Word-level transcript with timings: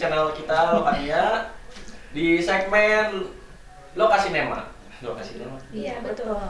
channel 0.00 0.32
kita 0.32 0.80
Lokania 0.80 1.52
di 2.16 2.40
segmen 2.40 3.28
Lokasi 3.92 4.32
Nema. 4.32 4.72
Lokasi 5.04 5.36
Nema. 5.36 5.60
Iya 5.68 6.00
betul. 6.00 6.40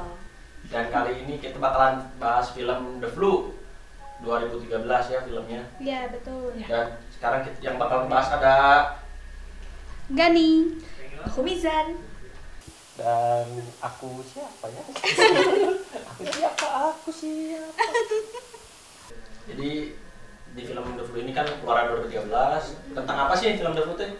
Dan 0.70 0.86
kali 0.94 1.26
ini 1.26 1.42
kita 1.42 1.58
bakalan 1.58 1.98
bahas 2.22 2.54
film 2.54 3.02
The 3.02 3.10
Flu 3.10 3.50
2013 4.22 4.86
ya 4.86 5.20
filmnya. 5.26 5.62
Iya 5.82 6.00
betul. 6.14 6.54
Dan 6.62 6.94
sekarang 7.10 7.42
kita, 7.42 7.58
yang 7.58 7.74
bakalan 7.74 8.06
bahas 8.06 8.30
ada 8.38 8.56
Gani. 10.14 10.78
Aku 11.26 11.42
Mizan. 11.42 11.98
dan 13.00 13.48
aku 13.80 14.20
siapa 14.28 14.68
ya? 14.68 14.82
aku 16.12 16.22
siapa? 16.28 16.68
Aku 16.92 17.08
siapa? 17.08 17.84
Jadi 19.48 19.96
di 20.50 20.62
film 20.66 20.82
The 20.98 21.04
Flu 21.04 21.16
ini 21.18 21.30
kan 21.30 21.46
keluaran 21.46 21.94
2013 22.02 22.96
tentang 22.96 23.16
apa 23.16 23.34
sih 23.34 23.54
film 23.54 23.72
The 23.72 23.82
Flu 23.82 23.94
teh? 23.94 24.10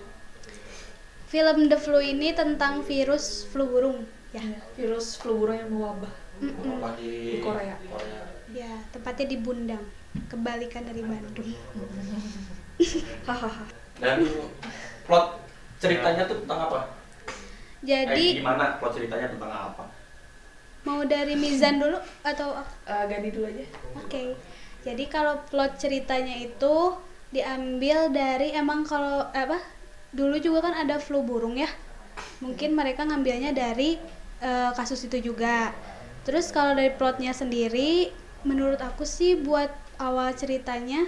Film 1.27 1.59
The 1.67 1.79
Flu 1.79 1.99
ini 1.99 2.35
tentang 2.35 2.83
virus 2.83 3.47
flu 3.47 3.67
burung. 3.67 4.07
Ya. 4.31 4.43
Virus 4.79 5.19
flu 5.19 5.39
burung 5.39 5.59
yang 5.59 5.71
mewabah. 5.71 6.13
Mm-mm. 6.41 6.79
Apa 6.81 6.95
di, 6.97 7.39
Di 7.39 7.43
Korea. 7.43 7.77
Korea. 7.87 8.21
Ya, 8.51 8.73
tepatnya 8.91 9.27
di 9.27 9.39
Bundang. 9.39 9.85
Kebalikan 10.27 10.83
dari 10.83 11.03
Bandung. 11.03 11.51
Hahaha. 13.29 13.67
Dan 14.01 14.25
plot 15.05 15.27
ceritanya 15.79 16.25
tuh 16.25 16.43
tentang 16.43 16.67
apa? 16.67 16.79
eh, 17.81 17.87
Jadi 17.87 18.41
gimana 18.41 18.81
plot 18.81 18.93
ceritanya 18.97 19.29
tentang 19.31 19.53
apa? 19.53 19.85
mau 20.81 21.05
dari 21.05 21.37
Mizan 21.37 21.77
dulu 21.77 22.01
atau 22.25 22.57
Eh, 22.89 23.05
Gadi 23.05 23.29
dulu 23.37 23.45
aja. 23.45 23.65
Oke. 24.01 24.33
Jadi 24.81 25.05
kalau 25.13 25.37
plot 25.53 25.77
ceritanya 25.77 26.41
itu 26.41 26.97
diambil 27.31 28.09
dari 28.09 28.57
emang 28.57 28.89
kalau 28.89 29.29
apa? 29.31 29.61
Dulu 30.11 30.41
juga 30.41 30.71
kan 30.71 30.75
ada 30.75 30.97
flu 30.97 31.21
burung 31.21 31.61
ya. 31.61 31.69
Mungkin 32.41 32.73
mereka 32.73 33.05
ngambilnya 33.05 33.53
dari 33.53 34.01
eh, 34.41 34.71
kasus 34.73 35.05
itu 35.05 35.33
juga. 35.33 35.71
Terus 36.25 36.49
kalau 36.53 36.73
dari 36.77 36.93
plotnya 36.93 37.33
sendiri, 37.37 38.13
menurut 38.45 38.81
aku 38.81 39.05
sih 39.05 39.37
buat 39.37 39.69
awal 40.01 40.33
ceritanya 40.33 41.05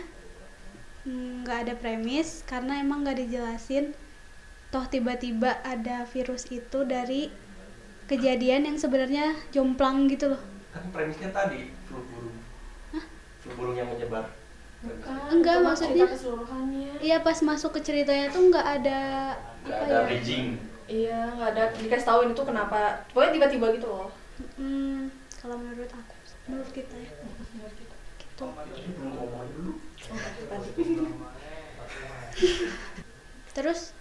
mm, 1.08 1.44
nggak 1.44 1.58
ada 1.69 1.75
premis 1.77 2.44
karena 2.44 2.80
emang 2.80 3.04
nggak 3.04 3.25
dijelasin. 3.25 3.97
Toh 4.72 4.88
tiba-tiba 4.88 5.60
ada 5.64 6.08
virus 6.08 6.48
itu 6.48 6.84
dari 6.88 7.28
kejadian 8.08 8.69
yang 8.69 8.77
sebenarnya 8.80 9.36
jomplang 9.52 10.08
gitu 10.08 10.32
loh. 10.32 10.42
Kan 10.72 10.88
premisnya 10.92 11.28
tadi 11.28 11.81
burung 13.54 13.76
yang 13.76 13.90
menyebar. 13.90 14.30
Enggak, 15.30 15.62
Cuma 15.62 15.74
maksudnya-. 15.74 16.10
Iya 16.98 17.22
pas 17.22 17.38
masuk 17.42 17.70
ke 17.78 17.80
ceritanya 17.82 18.26
tuh 18.30 18.50
nggak 18.50 18.66
ada 18.82 19.00
apa 19.62 19.82
ada 19.86 19.94
ya? 19.94 20.06
bridging. 20.10 20.58
Iya, 20.90 21.18
nggak 21.38 21.50
ada 21.54 21.64
dikasih 21.78 22.06
tahu 22.06 22.20
itu 22.26 22.42
kenapa. 22.42 23.06
Pokoknya 23.14 23.38
tiba-tiba 23.38 23.66
gitu 23.78 23.86
loh. 23.86 24.10
Hmm, 24.58 25.06
kalau 25.38 25.54
menurut 25.54 25.86
aku, 25.86 26.14
menurut 26.50 26.70
kita 26.74 26.94
ya, 26.98 27.10
gitu. 28.18 28.46
Belum 28.98 29.12
ngomong 29.14 29.46
dulu. 29.54 29.72
Terus 33.54 33.94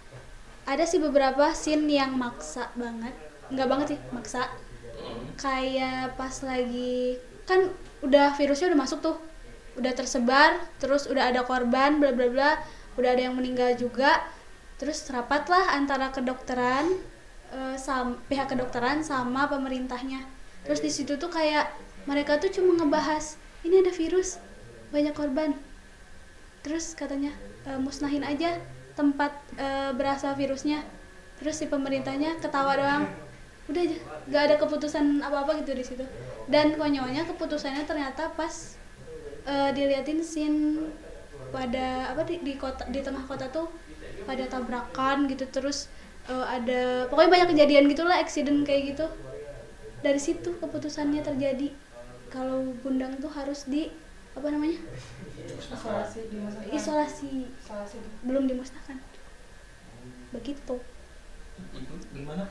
ada 0.66 0.82
sih 0.82 0.98
beberapa 0.98 1.54
scene 1.54 1.86
yang 1.86 2.18
maksa 2.18 2.74
banget, 2.74 3.14
nggak 3.54 3.68
banget 3.70 3.86
sih 3.94 4.00
maksa. 4.10 4.50
Kayak 5.38 6.18
pas 6.18 6.34
lagi 6.42 7.18
kan 7.46 7.70
udah 8.02 8.34
virusnya 8.34 8.74
udah 8.74 8.80
masuk 8.82 8.98
tuh, 8.98 9.16
udah 9.78 9.92
tersebar, 9.96 10.60
terus 10.78 11.08
udah 11.08 11.30
ada 11.32 11.42
korban, 11.44 11.96
bla 12.00 12.12
bla 12.12 12.28
bla, 12.28 12.50
udah 12.96 13.10
ada 13.12 13.22
yang 13.30 13.34
meninggal 13.36 13.72
juga. 13.76 14.20
Terus 14.76 15.04
rapatlah 15.08 15.72
antara 15.72 16.10
kedokteran, 16.10 16.90
eh, 17.54 17.76
sam- 17.78 18.18
pihak 18.26 18.50
kedokteran 18.52 19.00
sama 19.06 19.46
pemerintahnya. 19.48 20.24
Terus 20.66 20.80
di 20.82 20.90
situ 20.90 21.18
tuh 21.18 21.30
kayak 21.30 21.70
mereka 22.06 22.38
tuh 22.38 22.50
cuma 22.50 22.74
ngebahas 22.78 23.38
ini 23.62 23.82
ada 23.82 23.90
virus, 23.94 24.38
banyak 24.90 25.14
korban. 25.14 25.54
Terus 26.62 26.94
katanya 26.94 27.34
"E, 27.66 27.74
musnahin 27.78 28.22
aja 28.22 28.58
tempat 28.94 29.34
e, 29.58 29.66
berasal 29.98 30.34
virusnya. 30.38 30.82
Terus 31.42 31.58
si 31.58 31.66
pemerintahnya 31.66 32.38
ketawa 32.38 32.78
doang. 32.78 33.04
Udah 33.66 33.82
aja, 33.82 33.98
nggak 34.30 34.42
ada 34.46 34.54
keputusan 34.62 35.22
apa-apa 35.22 35.62
gitu 35.62 35.74
di 35.74 35.82
situ. 35.82 36.04
Dan 36.46 36.74
konyolnya 36.78 37.26
keputusannya 37.26 37.82
ternyata 37.86 38.30
pas 38.34 38.78
e, 39.46 39.54
diliatin 39.76 40.20
scene 40.22 40.90
pada 41.52 42.12
apa 42.14 42.22
di, 42.24 42.40
di 42.40 42.54
kota 42.56 42.84
di 42.88 43.00
tengah 43.04 43.24
kota 43.28 43.46
tuh 43.52 43.68
pada 44.24 44.46
tabrakan 44.48 45.26
gitu 45.28 45.44
terus 45.50 45.90
e, 46.26 46.34
ada 46.34 47.06
pokoknya 47.10 47.30
banyak 47.30 47.48
kejadian 47.56 47.84
gitulah 47.90 48.16
accident 48.18 48.62
kayak 48.64 48.94
gitu 48.96 49.06
dari 50.02 50.18
situ 50.18 50.54
keputusannya 50.58 51.22
terjadi 51.22 51.70
kalau 52.32 52.72
Bundang 52.80 53.20
tuh 53.20 53.30
harus 53.30 53.68
di 53.68 53.92
apa 54.32 54.48
namanya 54.48 54.80
Isolasi 55.42 56.20
di 56.32 56.38
masa 56.40 56.58
isolasi 56.70 57.30
Isolasi. 57.50 57.98
belum 58.24 58.48
dimusnahkan 58.48 58.96
begitu 60.32 60.80
gimana? 62.16 62.48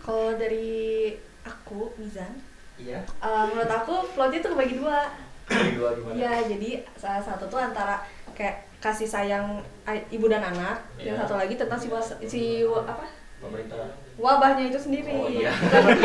Kalau 0.00 0.38
dari 0.38 1.10
aku, 1.42 1.90
Mizan, 1.98 2.38
Iya. 2.78 3.02
eh, 3.02 3.44
menurut 3.50 3.70
aku 3.70 3.94
plotnya 4.14 4.40
tuh 4.40 4.54
kebagi 4.54 4.78
dua. 4.78 5.10
Iya, 6.10 6.32
jadi 6.46 6.70
salah 6.94 7.20
satu 7.20 7.44
tuh 7.46 7.58
antara 7.58 8.00
kayak 8.32 8.64
kasih 8.78 9.04
sayang 9.04 9.58
ay- 9.82 10.04
ibu 10.08 10.26
dan 10.26 10.42
anak, 10.42 10.80
yang 10.96 11.14
Iya. 11.14 11.22
satu 11.22 11.34
lagi 11.34 11.54
tentang 11.54 11.76
si 11.76 11.88
was- 11.88 12.18
si 12.22 12.42
wa- 12.62 12.82
apa 12.82 13.04
Pemerintah. 13.38 13.88
wabahnya 14.16 14.68
itu 14.68 14.78
sendiri. 14.78 15.12
Oh 15.12 15.26
iya. 15.26 15.52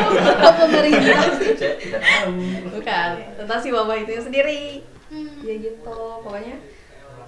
pemerintah 0.60 1.20
Saya 1.56 1.76
tidak 1.76 2.02
tahu. 2.02 2.32
Bukan, 2.72 3.10
tentang 3.36 3.60
si 3.60 3.70
wabah 3.70 3.96
itu 3.98 4.12
sendiri. 4.18 4.84
Hmm. 5.10 5.42
Ya 5.42 5.56
gitu, 5.58 5.98
pokoknya. 6.22 6.56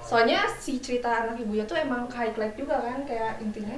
Soalnya 0.01 0.39
si 0.51 0.77
cerita 0.77 1.09
anak 1.09 1.37
ibunya 1.37 1.63
tuh 1.63 1.75
emang 1.75 2.05
highlight 2.07 2.53
juga 2.53 2.77
kan, 2.77 3.01
kayak 3.03 3.39
intinya. 3.39 3.77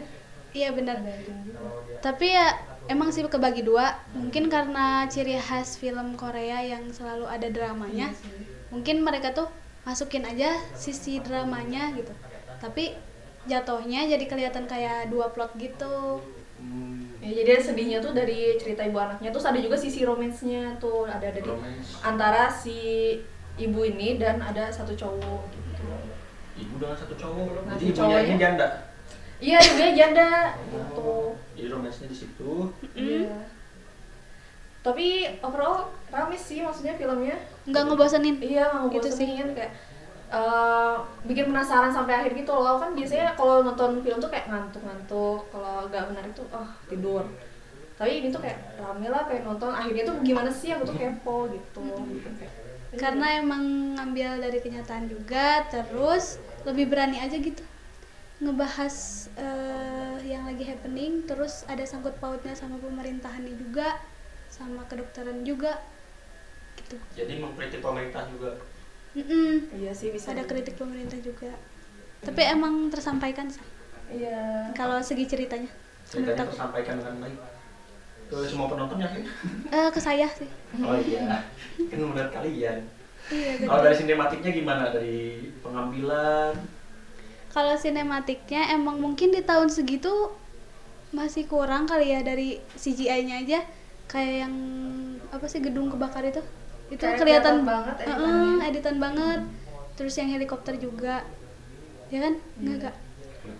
iya 0.51 0.69
benar 0.69 1.01
juga. 1.01 1.65
tapi 1.97 2.29
ya 2.29 2.45
emang 2.85 3.09
sih 3.09 3.23
kebagi 3.23 3.63
dua 3.63 3.95
mungkin 4.11 4.47
karena 4.47 5.07
ciri 5.07 5.35
khas 5.37 5.75
film 5.75 6.15
Korea 6.15 6.59
yang 6.59 6.89
selalu 6.89 7.25
ada 7.25 7.47
dramanya 7.47 8.11
mungkin 8.69 9.01
mereka 9.01 9.31
tuh 9.31 9.47
masukin 9.83 10.23
aja 10.23 10.55
sisi 10.73 11.19
dramanya 11.19 11.91
gitu 11.93 12.11
tapi 12.59 12.95
jatuhnya 13.43 14.07
jadi 14.07 14.23
kelihatan 14.23 14.65
kayak 14.65 15.07
dua 15.07 15.31
plot 15.31 15.55
gitu 15.57 16.19
Hmm, 16.53 17.11
Ya, 17.19 17.43
jadi 17.43 17.59
sedihnya 17.59 17.99
tuh 17.99 18.15
dari 18.15 18.55
cerita 18.55 18.87
ibu 18.87 18.95
anaknya, 18.95 19.35
terus 19.35 19.43
ada 19.43 19.59
juga 19.59 19.75
sisi 19.75 20.07
romansnya 20.07 20.79
tuh 20.79 21.03
ada 21.03 21.19
dari 21.19 21.43
romance. 21.43 21.99
antara 21.99 22.47
si 22.47 23.19
ibu 23.55 23.83
ini 23.83 24.15
dan 24.15 24.39
ada 24.39 24.71
satu 24.71 24.95
cowok 24.95 25.43
gitu. 25.51 25.83
Ibu 26.55 26.73
dengan 26.79 26.95
satu 26.95 27.19
cowok. 27.19 27.67
Nah, 27.67 27.75
Jadi 27.75 27.83
si 27.83 27.91
ibunya 27.91 27.99
cowoknya? 27.99 28.23
ini 28.23 28.35
janda. 28.39 28.67
Iya, 29.43 29.57
ibunya 29.59 29.91
janda 29.93 30.29
gitu. 30.71 31.35
Jadi 31.53 31.67
romansnya 31.67 32.07
di 32.07 32.15
situ. 32.15 32.53
Iya. 32.95 33.43
Tapi 34.79 35.07
overall 35.39 35.91
rame 36.07 36.35
sih 36.35 36.59
maksudnya 36.59 36.95
filmnya. 36.95 37.35
nggak 37.63 37.83
ngebosenin 37.87 38.35
Iya, 38.39 38.71
mau 38.71 38.87
Gitu 38.87 39.07
gitu 39.07 39.23
sih. 39.23 39.27
kayak 39.55 39.71
eh, 40.29 40.95
bikin 41.23 41.45
penasaran 41.47 41.87
sampai 41.87 42.13
akhir 42.17 42.33
gitu 42.33 42.51
loh 42.51 42.75
kan 42.75 42.91
biasanya 42.91 43.37
kalau 43.37 43.61
nonton 43.61 44.01
film 44.01 44.17
tuh 44.17 44.27
kayak 44.27 44.49
ngantuk-ngantuk 44.49 45.45
kalau 45.47 45.85
nggak 45.87 46.09
menarik 46.09 46.33
tuh 46.33 46.47
ah 46.49 46.65
tidur 46.89 47.21
tapi 47.93 48.19
ini 48.19 48.33
tuh 48.33 48.41
kayak 48.41 48.57
rame 48.75 49.07
lah 49.07 49.29
pengen 49.29 49.45
nonton 49.45 49.69
akhirnya 49.69 50.03
tuh 50.03 50.17
gimana 50.19 50.49
sih 50.49 50.73
aku 50.73 50.89
tuh 50.89 50.97
kepo 50.97 51.37
gitu 51.47 51.85
karena 52.93 53.39
emang 53.39 53.61
ngambil 53.93 54.41
dari 54.41 54.57
kenyataan 54.57 55.05
juga 55.05 55.69
terus 55.69 56.41
lebih 56.65 56.89
berani 56.89 57.21
aja 57.21 57.37
gitu 57.37 57.61
ngebahas 58.43 58.95
eh, 59.39 60.15
yang 60.27 60.43
lagi 60.43 60.67
happening 60.67 61.23
terus 61.23 61.63
ada 61.65 61.81
sangkut 61.87 62.15
pautnya 62.19 62.51
sama 62.53 62.75
pemerintahannya 62.77 63.55
juga 63.55 63.97
sama 64.51 64.83
kedokteran 64.85 65.41
juga 65.47 65.79
gitu 66.77 66.97
Jadi 67.15 67.39
mengkritik 67.39 67.79
pemerintah 67.79 68.27
juga. 68.27 68.59
Mm-mm. 69.13 69.69
iya 69.77 69.93
sih 69.93 70.09
bisa 70.09 70.33
ada 70.33 70.41
jadi. 70.41 70.49
kritik 70.49 70.75
pemerintah 70.75 71.21
juga 71.21 71.53
tapi 72.19 72.41
emang 72.49 72.89
tersampaikan 72.89 73.45
sih 73.45 73.61
iya 74.09 74.67
kalau 74.73 74.97
segi 74.99 75.29
ceritanya 75.29 75.69
menurut 75.69 76.09
Ceritanya 76.09 76.43
aku 76.43 76.51
tersampaikan 76.53 76.95
dengan 76.99 77.15
baik. 77.21 77.37
Ke 78.23 78.37
semua 78.49 78.65
penonton 78.65 78.97
yakin? 78.97 79.21
Eh, 79.69 79.89
ke 79.93 79.99
saya 80.01 80.25
sih 80.33 80.49
Oh 80.81 80.97
iya. 80.97 81.45
Kan 81.77 81.99
menurut 82.01 82.31
kalian. 82.33 82.81
iya 83.29 83.51
Kalau 83.61 83.81
dari 83.81 83.93
sinematiknya 83.93 84.51
gimana? 84.51 84.89
Dari 84.89 85.47
pengambilan? 85.61 86.53
Kalau 87.53 87.77
sinematiknya 87.77 88.73
emang 88.73 88.97
mungkin 88.97 89.29
di 89.29 89.39
tahun 89.39 89.69
segitu 89.69 90.33
masih 91.13 91.45
kurang 91.45 91.85
kali 91.85 92.09
ya 92.09 92.19
dari 92.19 92.57
CGI-nya 92.73 93.45
aja. 93.45 93.59
Kayak 94.03 94.33
yang 94.43 94.53
apa 95.29 95.45
sih 95.45 95.61
gedung 95.61 95.87
kebakar 95.87 96.25
itu? 96.25 96.41
Itu 96.89 96.99
Kayak 96.99 97.17
kelihatan 97.19 97.61
banget 97.63 97.95
Heeh, 97.99 98.09
editannya. 98.09 98.65
editan 98.67 98.95
banget. 98.97 99.39
Terus 99.93 100.13
yang 100.15 100.29
helikopter 100.29 100.73
juga. 100.75 101.21
Ya 102.09 102.19
kan? 102.21 102.33
Enggak 102.57 102.75
enggak 102.79 102.95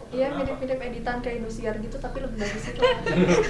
Iya 0.09 0.31
mirip-mirip 0.31 0.79
editan 0.79 1.19
kayak 1.19 1.43
Indosiar 1.43 1.75
gitu 1.75 1.97
tapi 1.97 2.17
lebih 2.19 2.37
bagus 2.39 2.63
itu. 2.65 2.81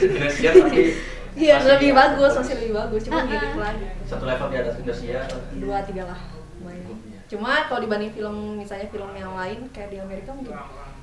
Indosiar 0.03 0.53
tapi 0.57 0.81
Iya, 1.43 1.57
masih 1.57 1.69
lebih 1.73 1.91
bagus 1.93 2.31
masih 2.35 2.53
lebih 2.57 2.73
bagus. 2.73 3.01
Cuma 3.03 3.15
Ah, 3.15 3.21
ah. 3.21 3.27
mirip 3.27 3.53
lah. 3.55 3.73
Satu 4.03 4.23
level 4.25 4.47
di 4.49 4.57
atas 4.59 4.75
Indosiar. 4.77 5.23
dua 5.55 5.77
tiga 5.81 6.03
lah 6.05 6.19
lumayan. 6.57 7.12
Iya. 7.33 7.35
Cuma 7.35 7.65
kalau 7.65 7.81
dibanding 7.81 8.13
film 8.13 8.35
misalnya 8.55 8.87
film 8.87 9.09
yang 9.11 9.33
lain 9.33 9.65
kayak 9.73 9.89
di 9.89 9.97
Amerika 9.97 10.29
mungkin 10.31 10.53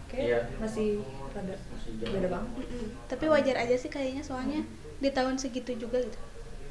kayak 0.06 0.22
Iya. 0.22 0.38
masih 0.62 1.02
rada 1.28 1.54
beda 2.00 2.28
banget. 2.28 2.50
Mm-mm. 2.56 2.86
Tapi 3.06 3.24
wajar 3.26 3.56
aja 3.56 3.74
sih 3.74 3.88
kayaknya 3.88 4.22
soalnya 4.22 4.60
di 4.96 5.10
tahun 5.10 5.34
segitu 5.34 5.74
juga 5.76 5.98
gitu. 5.98 6.18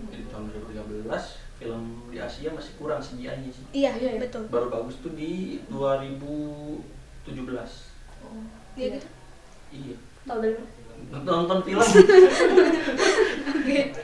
Di 0.07 0.23
tahun 0.31 0.47
2013 0.47 1.03
film 1.59 2.07
di 2.07 2.17
Asia 2.17 2.49
masih 2.49 2.71
kurang 2.77 3.01
CGI-nya 3.01 3.51
sih. 3.51 3.63
Iya, 3.73 3.91
Iya, 3.99 4.09
iya. 4.15 4.19
betul. 4.23 4.47
Baru 4.47 4.71
bagus 4.71 4.95
tuh 4.97 5.11
di 5.11 5.59
2017. 5.67 7.91
Oh, 8.23 8.39
Iya 8.73 8.87
gitu. 8.95 9.07
Iya. 9.75 9.95
Tahu 10.23 10.39
dari 10.39 10.55
mana? 10.55 10.67
Nonton, 11.11 11.33
nonton 11.43 11.59
film. 11.63 11.83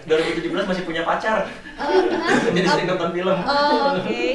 2017 0.05 0.65
masih 0.65 0.83
punya 0.83 1.03
pacar. 1.03 1.47
Jadi 2.55 2.61
sering 2.61 2.87
nonton 2.87 3.09
film. 3.11 3.37
Oh, 3.41 3.95
oke. 3.95 4.23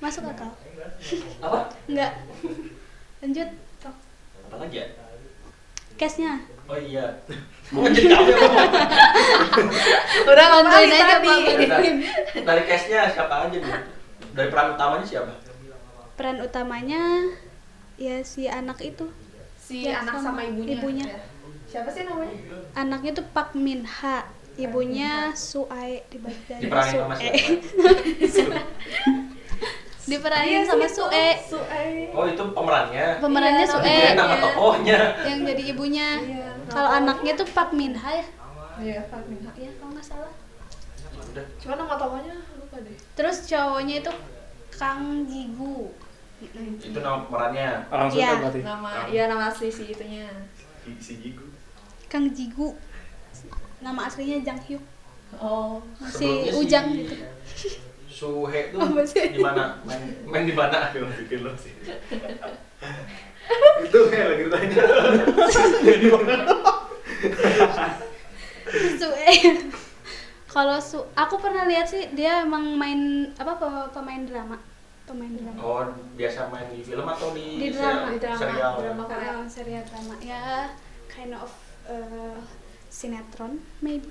Masuk 0.00 0.24
akal. 0.26 0.50
Apa? 1.44 1.58
Enggak. 1.86 2.12
Lanjut. 3.20 3.48
Tok. 3.78 3.96
Apa 4.48 4.56
lagi 4.64 4.76
ya? 4.80 4.86
Case-nya. 5.94 6.40
Oh 6.64 6.78
iya. 6.78 7.04
Mau 7.76 7.86
jadi 7.86 8.08
kamu 8.08 8.30
ya. 8.32 8.38
Udah 10.30 10.46
Bantuin 10.50 10.90
aja, 10.90 11.04
tadi? 11.20 11.34
Dari, 12.42 12.62
cast-nya 12.66 13.06
siapa 13.12 13.46
aja 13.46 13.56
nih? 13.60 13.72
Dari 14.34 14.48
peran 14.50 14.74
utamanya 14.74 15.06
siapa? 15.06 15.32
Peran 16.18 16.42
utamanya 16.42 17.30
ya 17.94 18.24
si 18.24 18.48
anak 18.50 18.80
itu. 18.82 19.06
Si 19.60 19.86
Ya, 19.86 20.02
anak 20.02 20.18
sama 20.18 20.42
sama 20.42 20.50
ibunya. 20.50 20.74
ibunya. 20.80 21.06
Ya. 21.06 21.20
Siapa 21.70 21.88
sih 21.94 22.02
namanya? 22.02 22.34
Anaknya 22.74 23.12
tuh 23.14 23.26
Pak 23.30 23.54
Min 23.54 23.86
Ha. 23.86 24.26
Ibunya 24.58 25.30
Suae 25.32 26.04
dibagi 26.10 26.42
dari 26.50 26.66
siapa? 26.66 27.14
Diperanin 30.10 30.50
Iya 30.50 30.60
sama 30.66 30.86
Suae. 30.86 31.28
Sue. 31.38 32.10
Oh 32.10 32.26
itu 32.26 32.42
pemerannya. 32.50 33.06
Pemerannya 33.22 33.62
Iya, 33.62 33.70
Suae. 33.70 33.86
Dikirain 33.86 34.16
nama 34.18 34.34
Iya. 34.34 34.42
tokohnya. 34.42 34.98
Yang 35.22 35.38
jadi 35.46 35.62
ibunya. 35.70 36.08
Iya. 36.18 36.48
Kalau 36.66 36.90
anaknya 36.90 37.32
tuh 37.34 37.46
Pak 37.46 37.68
Min 37.70 37.94
Ha 37.94 38.10
ya. 38.10 38.26
Iya, 38.76 39.00
Pak 39.06 39.22
Min 39.24 39.38
Ha. 39.46 39.50
Iya, 39.54 39.70
kalau 39.78 39.90
nggak 39.94 40.04
salah. 40.04 40.32
Udah. 41.22 41.46
Cuma 41.56 41.74
nama 41.76 41.94
tokohnya 41.94 42.34
lupa 42.58 42.76
deh. 42.82 42.96
Terus 43.14 43.36
cowoknya 43.46 43.94
itu 44.02 44.12
Kang 44.68 45.02
Jigu. 45.24 45.94
Itu 46.80 46.98
nama 46.98 47.22
pemerannya. 47.22 47.70
Langsung 47.86 48.18
Iya. 48.18 48.28
kan 48.28 48.38
berarti. 48.42 48.60
Nama, 48.64 48.90
iya 49.06 49.22
nama 49.28 49.42
asli 49.46 49.68
si 49.68 49.84
itunya. 49.86 50.26
Si 50.98 51.22
Jigu. 51.22 51.46
Kang 52.08 52.26
Jigu. 52.28 52.74
Nama 53.78 54.00
aslinya 54.04 54.42
Jang 54.42 54.60
Hyuk. 54.60 54.82
Oh. 55.38 55.78
Si 56.02 56.26
Ujang 56.50 56.90
gitu. 56.90 57.14
Suhe 58.20 58.68
tuh 58.68 58.76
Apa 58.78 59.00
sih? 59.02 59.32
di 59.32 59.40
mana? 59.40 59.80
Main, 59.80 60.02
main 60.28 60.44
di 60.44 60.52
mana? 60.52 60.92
Film 60.92 61.08
bikin 61.08 61.40
lo 61.40 61.56
sih. 61.56 61.72
Itu 63.80 63.98
kayak 64.12 64.26
lagi 64.28 64.42
ditanya. 64.44 64.82
Sue. 69.00 69.28
Kalau 70.44 70.76
su 70.82 70.98
aku 71.14 71.34
pernah 71.38 71.64
lihat 71.64 71.86
sih 71.86 72.10
dia 72.12 72.42
emang 72.42 72.74
main 72.74 73.00
apa 73.38 73.56
pe- 73.56 73.90
pemain 73.90 74.22
drama. 74.22 74.58
Pemain 75.06 75.30
drama. 75.32 75.58
Oh, 75.58 75.82
biasa 76.14 76.50
main 76.50 76.68
di 76.68 76.82
film 76.82 77.06
atau 77.06 77.30
di, 77.32 77.56
Di 77.56 77.68
drama, 77.72 78.10
di 78.10 78.18
drama, 78.18 78.38
serial? 78.38 78.72
drama. 78.76 79.02
Korea. 79.06 79.30
Oh, 79.32 79.46
serial 79.46 79.84
drama. 79.86 80.14
Ya 80.20 80.70
kind 81.06 81.32
of 81.32 81.50
uh, 81.86 82.36
sinetron 82.90 83.62
maybe. 83.80 84.10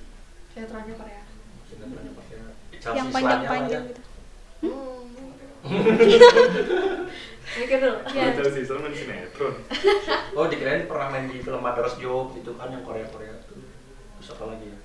Sinetronnya 0.50 0.94
Korea. 0.96 1.22
Sinetronnya 1.68 2.10
Chelsea 2.26 2.58
yang 2.80 3.08
panjang-panjang 3.12 3.84
ya. 3.84 3.92
gitu. 3.92 4.02
Mikir 7.50 7.78
dulu. 7.82 7.98
Ya. 8.14 8.30
Main 8.32 8.94
sinetron. 8.94 9.54
Oh, 10.38 10.46
dikirain 10.46 10.86
pernah 10.86 11.10
main 11.10 11.26
di 11.26 11.42
film 11.42 11.60
Mother's 11.60 11.98
Job 11.98 12.32
itu 12.38 12.54
kan 12.54 12.70
yang 12.70 12.86
Korea-Korea 12.86 13.34
tuh. 13.44 13.58
Terus 14.20 14.28
apa 14.38 14.44
lagi 14.54 14.66
ya? 14.70 14.78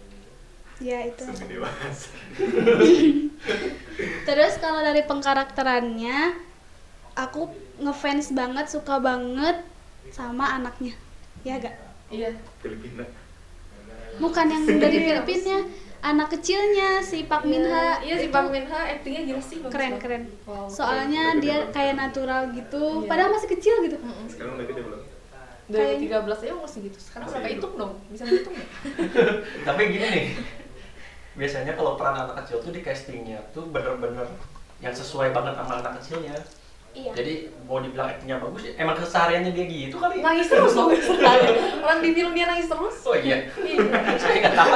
Ya 0.76 1.00
itu. 1.08 1.24
Terus 4.28 4.54
kalau 4.60 4.82
dari 4.84 5.08
pengkarakterannya 5.08 6.36
aku 7.16 7.48
ngefans 7.80 8.36
banget, 8.36 8.68
suka 8.68 9.00
banget 9.00 9.64
sama 10.12 10.60
anaknya. 10.60 10.92
Ya 11.48 11.62
gak? 11.62 11.76
Iya. 12.12 12.36
Filipina. 12.60 13.08
Bukan 14.20 14.46
yang 14.52 14.64
dari 14.80 14.98
Filipina, 15.00 15.58
anak 16.06 16.28
kecilnya 16.30 17.02
si 17.02 17.26
Pak 17.26 17.42
Min 17.44 17.66
Ha. 17.66 18.06
Iya 18.06 18.16
si 18.22 18.28
Pak 18.30 18.46
Min 18.54 18.70
Ha 18.70 18.94
actingnya 18.94 19.26
gila 19.26 19.42
sih. 19.42 19.58
Keren 19.66 19.98
keren. 19.98 20.24
Wow. 20.46 20.70
Soalnya 20.70 21.42
dia 21.42 21.66
kayak 21.74 21.98
natural 21.98 22.54
gitu, 22.54 23.02
Iya. 23.02 23.10
padahal 23.10 23.30
masih 23.34 23.50
kecil 23.58 23.76
gitu. 23.82 23.98
Sekarang 24.30 24.62
udah 24.62 24.68
gede 24.70 24.82
belum? 24.86 25.02
2013 25.66 26.46
aja 26.46 26.54
masih 26.62 26.80
gitu. 26.86 26.98
Sekarang 27.02 27.26
berapa 27.26 27.50
hitung 27.50 27.74
dong? 27.74 27.94
Bisa 28.14 28.22
ngitung 28.22 28.54
nggak? 28.54 28.70
Tapi 29.68 29.82
gini 29.90 30.06
nih, 30.06 30.26
biasanya 31.34 31.74
kalau 31.74 31.98
peran 31.98 32.16
anak 32.22 32.46
kecil 32.46 32.62
tuh 32.62 32.70
di 32.70 32.86
castingnya 32.86 33.42
tuh 33.50 33.66
bener-bener 33.74 34.30
yang 34.78 34.94
sesuai 34.94 35.34
banget 35.34 35.58
sama 35.58 35.82
anak 35.82 35.98
kecilnya. 35.98 36.38
Iya. 36.96 37.12
Jadi 37.12 37.34
mau 37.68 37.84
dibilang 37.84 38.08
actingnya 38.08 38.40
bagus, 38.40 38.72
ya 38.72 38.74
emang 38.80 38.96
kesehariannya 38.96 39.52
dia 39.52 39.66
gitu 39.68 40.00
kali. 40.00 40.24
Nangis 40.24 40.48
terus 40.48 40.72
loh. 40.80 40.88
Orang 41.84 42.00
di 42.00 42.16
film 42.16 42.32
dia 42.32 42.48
nangis 42.48 42.72
terus. 42.72 42.96
Oh 43.04 43.20
iya, 43.20 43.44
Iya. 43.60 43.84
saya 44.24 44.36
nggak 44.40 44.56
tahu. 44.56 44.72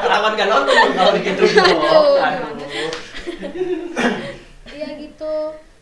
Ketahuan 0.00 0.32
nggak 0.40 0.48
nonton 0.48 0.74
kalau 0.96 1.12
begitu. 1.12 1.42
Aduh. 1.44 2.16
Aduh. 2.16 2.90
Iya 4.70 4.96
gitu. 4.96 5.34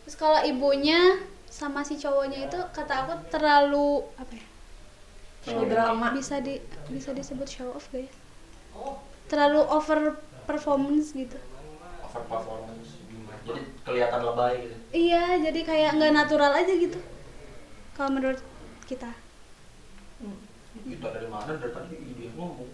Terus 0.02 0.16
kalau 0.18 0.42
ibunya 0.42 1.22
sama 1.46 1.86
si 1.86 1.94
cowoknya 1.94 2.50
itu 2.50 2.58
kata 2.74 3.06
aku 3.06 3.14
terlalu 3.30 4.02
apa 4.18 4.32
ya? 4.34 4.46
Terlalu 5.46 5.64
drama. 5.70 6.06
Bisa 6.10 6.42
di 6.42 6.58
bisa 6.90 7.14
disebut 7.14 7.46
show 7.46 7.70
off 7.70 7.86
ya? 7.94 8.10
Oh, 8.74 8.98
Terlalu 9.30 9.62
over 9.70 10.18
performance 10.50 11.14
gitu. 11.14 11.38
Over 12.18 12.26
performance 12.26 12.98
gimana? 13.06 13.38
Jadi 13.46 13.60
kelihatan 13.86 14.20
lebay 14.26 14.54
gitu. 14.66 14.74
Iya, 14.90 15.22
jadi 15.38 15.60
kayak 15.62 15.90
nggak 15.94 16.12
natural 16.14 16.52
aja 16.58 16.72
gitu. 16.74 16.98
Kalau 17.94 18.10
menurut 18.10 18.42
kita. 18.90 19.10
Kita 20.78 21.08
dari 21.10 21.26
mana? 21.30 21.52
Dari 21.58 21.72
tadi 21.74 21.94
dia 22.18 22.30
ngomong. 22.34 22.66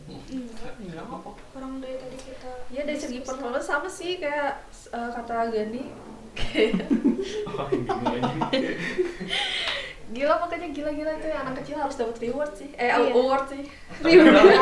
Iya 0.81 1.01
apa? 1.05 1.31
Orang 1.57 1.81
dari 1.85 1.97
tadi 2.01 2.17
kita. 2.17 2.51
Iya 2.73 2.83
dari 2.89 2.99
segi 3.01 3.21
performance 3.21 3.69
sama 3.69 3.89
sih 3.89 4.17
kayak 4.17 4.65
eh, 4.93 5.11
kata 5.13 5.53
Gandhi. 5.53 5.85
Oh, 7.47 7.67
gini 7.71 8.19
aja. 8.19 8.59
Gila 10.15 10.37
makanya 10.37 10.69
gila-gila 10.71 11.17
itu 11.17 11.27
ya, 11.33 11.39
anak 11.43 11.65
kecil 11.65 11.81
harus 11.81 11.97
dapat 11.97 12.17
reward 12.23 12.53
sih. 12.55 12.69
Eh 12.77 12.93
Iya. 12.93 13.09
award 13.11 13.45
sih. 13.51 13.65
Tapi 13.99 14.15
udah 14.21 14.33
lewat, 14.37 14.61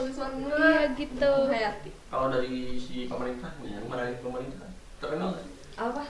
Bagus 0.00 0.16
banget. 0.16 0.48
Iya 0.50 0.80
gitu. 0.94 1.32
Hayati. 1.46 1.90
Kalau 2.06 2.26
dari 2.28 2.52
si 2.74 3.04
pemerintah, 3.04 3.50
yang 3.60 3.84
mana 3.84 4.02
dari 4.04 4.18
pemerintah? 4.18 4.68
Terkenal 4.96 5.28
nggak? 5.30 5.46
Apa? 5.78 6.02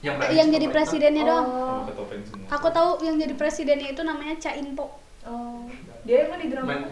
Yang, 0.00 0.16
Eh, 0.18 0.32
Yang 0.32 0.48
jadi 0.54 0.66
presidennya 0.70 1.22
doang. 1.24 1.46
Oh. 1.46 1.80
Semua. 2.08 2.48
Aku 2.50 2.68
tahu 2.68 2.90
yang 3.02 3.16
jadi 3.16 3.34
presidennya 3.34 3.88
itu 3.90 4.00
namanya 4.00 4.36
Cha 4.38 4.52
In-po. 4.52 4.96
Oh. 5.22 5.68
Dia 6.02 6.24
emang 6.24 6.38
di 6.38 6.48
drama. 6.48 6.68
Main? 6.70 6.82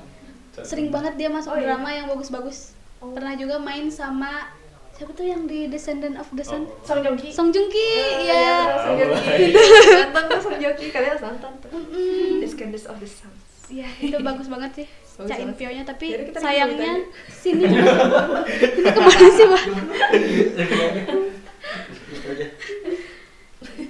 Sering 0.58 0.88
banget 0.88 1.14
dia 1.14 1.28
masuk 1.28 1.52
Oh, 1.52 1.56
iya. 1.56 1.72
drama 1.72 1.88
yang 1.88 2.06
bagus-bagus. 2.06 2.74
Oh. 2.98 3.14
Pernah 3.14 3.32
juga 3.32 3.56
main 3.56 3.86
sama 3.86 4.50
siapa 4.90 5.14
tuh 5.14 5.22
yang 5.22 5.46
di 5.46 5.70
Descendant 5.70 6.18
of 6.18 6.28
the 6.30 6.42
Sun? 6.42 6.66
Oh. 6.66 6.74
Song 6.82 7.00
Joong 7.00 7.14
Ki. 7.14 7.30
Song 7.30 7.48
Joong 7.48 7.70
Ki, 7.70 7.78
Eh, 7.78 8.26
iya. 8.26 8.76
Song 8.76 8.98
Joong 8.98 9.14
Ki. 9.14 9.54
Nonton 10.02 10.22
tuh 10.26 10.40
Song 10.42 10.56
Joong 10.58 10.74
Ki, 10.74 10.86
kalian 10.90 11.10
harus 11.10 11.22
nonton 11.22 11.52
tuh. 11.62 11.70
Mm-mm. 11.70 12.42
Descendants 12.42 12.84
of 12.84 12.98
the 12.98 13.06
Sun. 13.06 13.30
Iya, 13.68 13.88
itu 14.00 14.16
bagus 14.24 14.48
banget 14.48 14.70
sih. 14.84 14.86
Bagus 15.18 15.28
Cha 15.28 15.34
banget. 15.34 15.50
In-pyo-nya 15.50 15.82
tapi 15.82 16.06
sayangnya 16.30 16.92
sini 17.42 17.66
ini 17.66 18.86
ke 18.86 19.00
mana 19.02 19.26
sih, 19.34 19.46
Pak? 19.50 19.62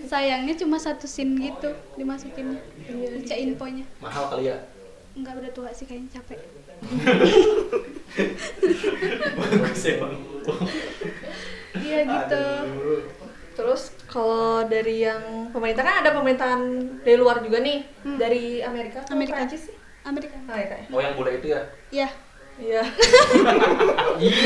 Sayangnya 0.08 0.56
cuma 0.56 0.80
satu 0.80 1.04
scene 1.04 1.36
gitu 1.36 1.68
dimasukinnya. 2.00 2.56
Iya. 2.88 3.28
Cha 3.28 3.36
In-po-nya. 3.36 3.84
Mahal 4.00 4.24
kali 4.32 4.48
ya. 4.48 4.56
Enggak 5.12 5.36
udah 5.36 5.52
tua 5.52 5.68
sih 5.76 5.84
kayaknya 5.84 6.16
capek. 6.16 6.40
Bagus 9.36 9.84
emang. 9.84 10.16
Iya 11.76 11.98
gitu. 12.08 12.40
Aduh. 12.40 13.27
Terus 13.58 13.90
kalau 14.06 14.62
dari 14.64 15.02
yang 15.02 15.50
pemerintah 15.50 15.82
kan 15.82 15.98
ada 15.98 16.14
pemerintahan 16.14 16.62
dari 17.02 17.18
luar 17.18 17.42
juga 17.42 17.58
nih, 17.58 17.82
Hmm. 18.06 18.14
dari 18.14 18.62
Amerika, 18.62 19.02
atau 19.02 19.18
Amerika. 19.18 19.34
Prancis 19.34 19.66
sih? 19.66 19.74
Amerika. 20.06 20.38
Amerika 20.46 20.74
ya. 20.78 20.86
Oh 20.88 21.02
yang 21.02 21.18
bule 21.18 21.30
itu 21.34 21.50
ya? 21.50 21.60
Iya. 21.90 22.08
Iya. 22.58 22.82
Iya. 24.18 24.42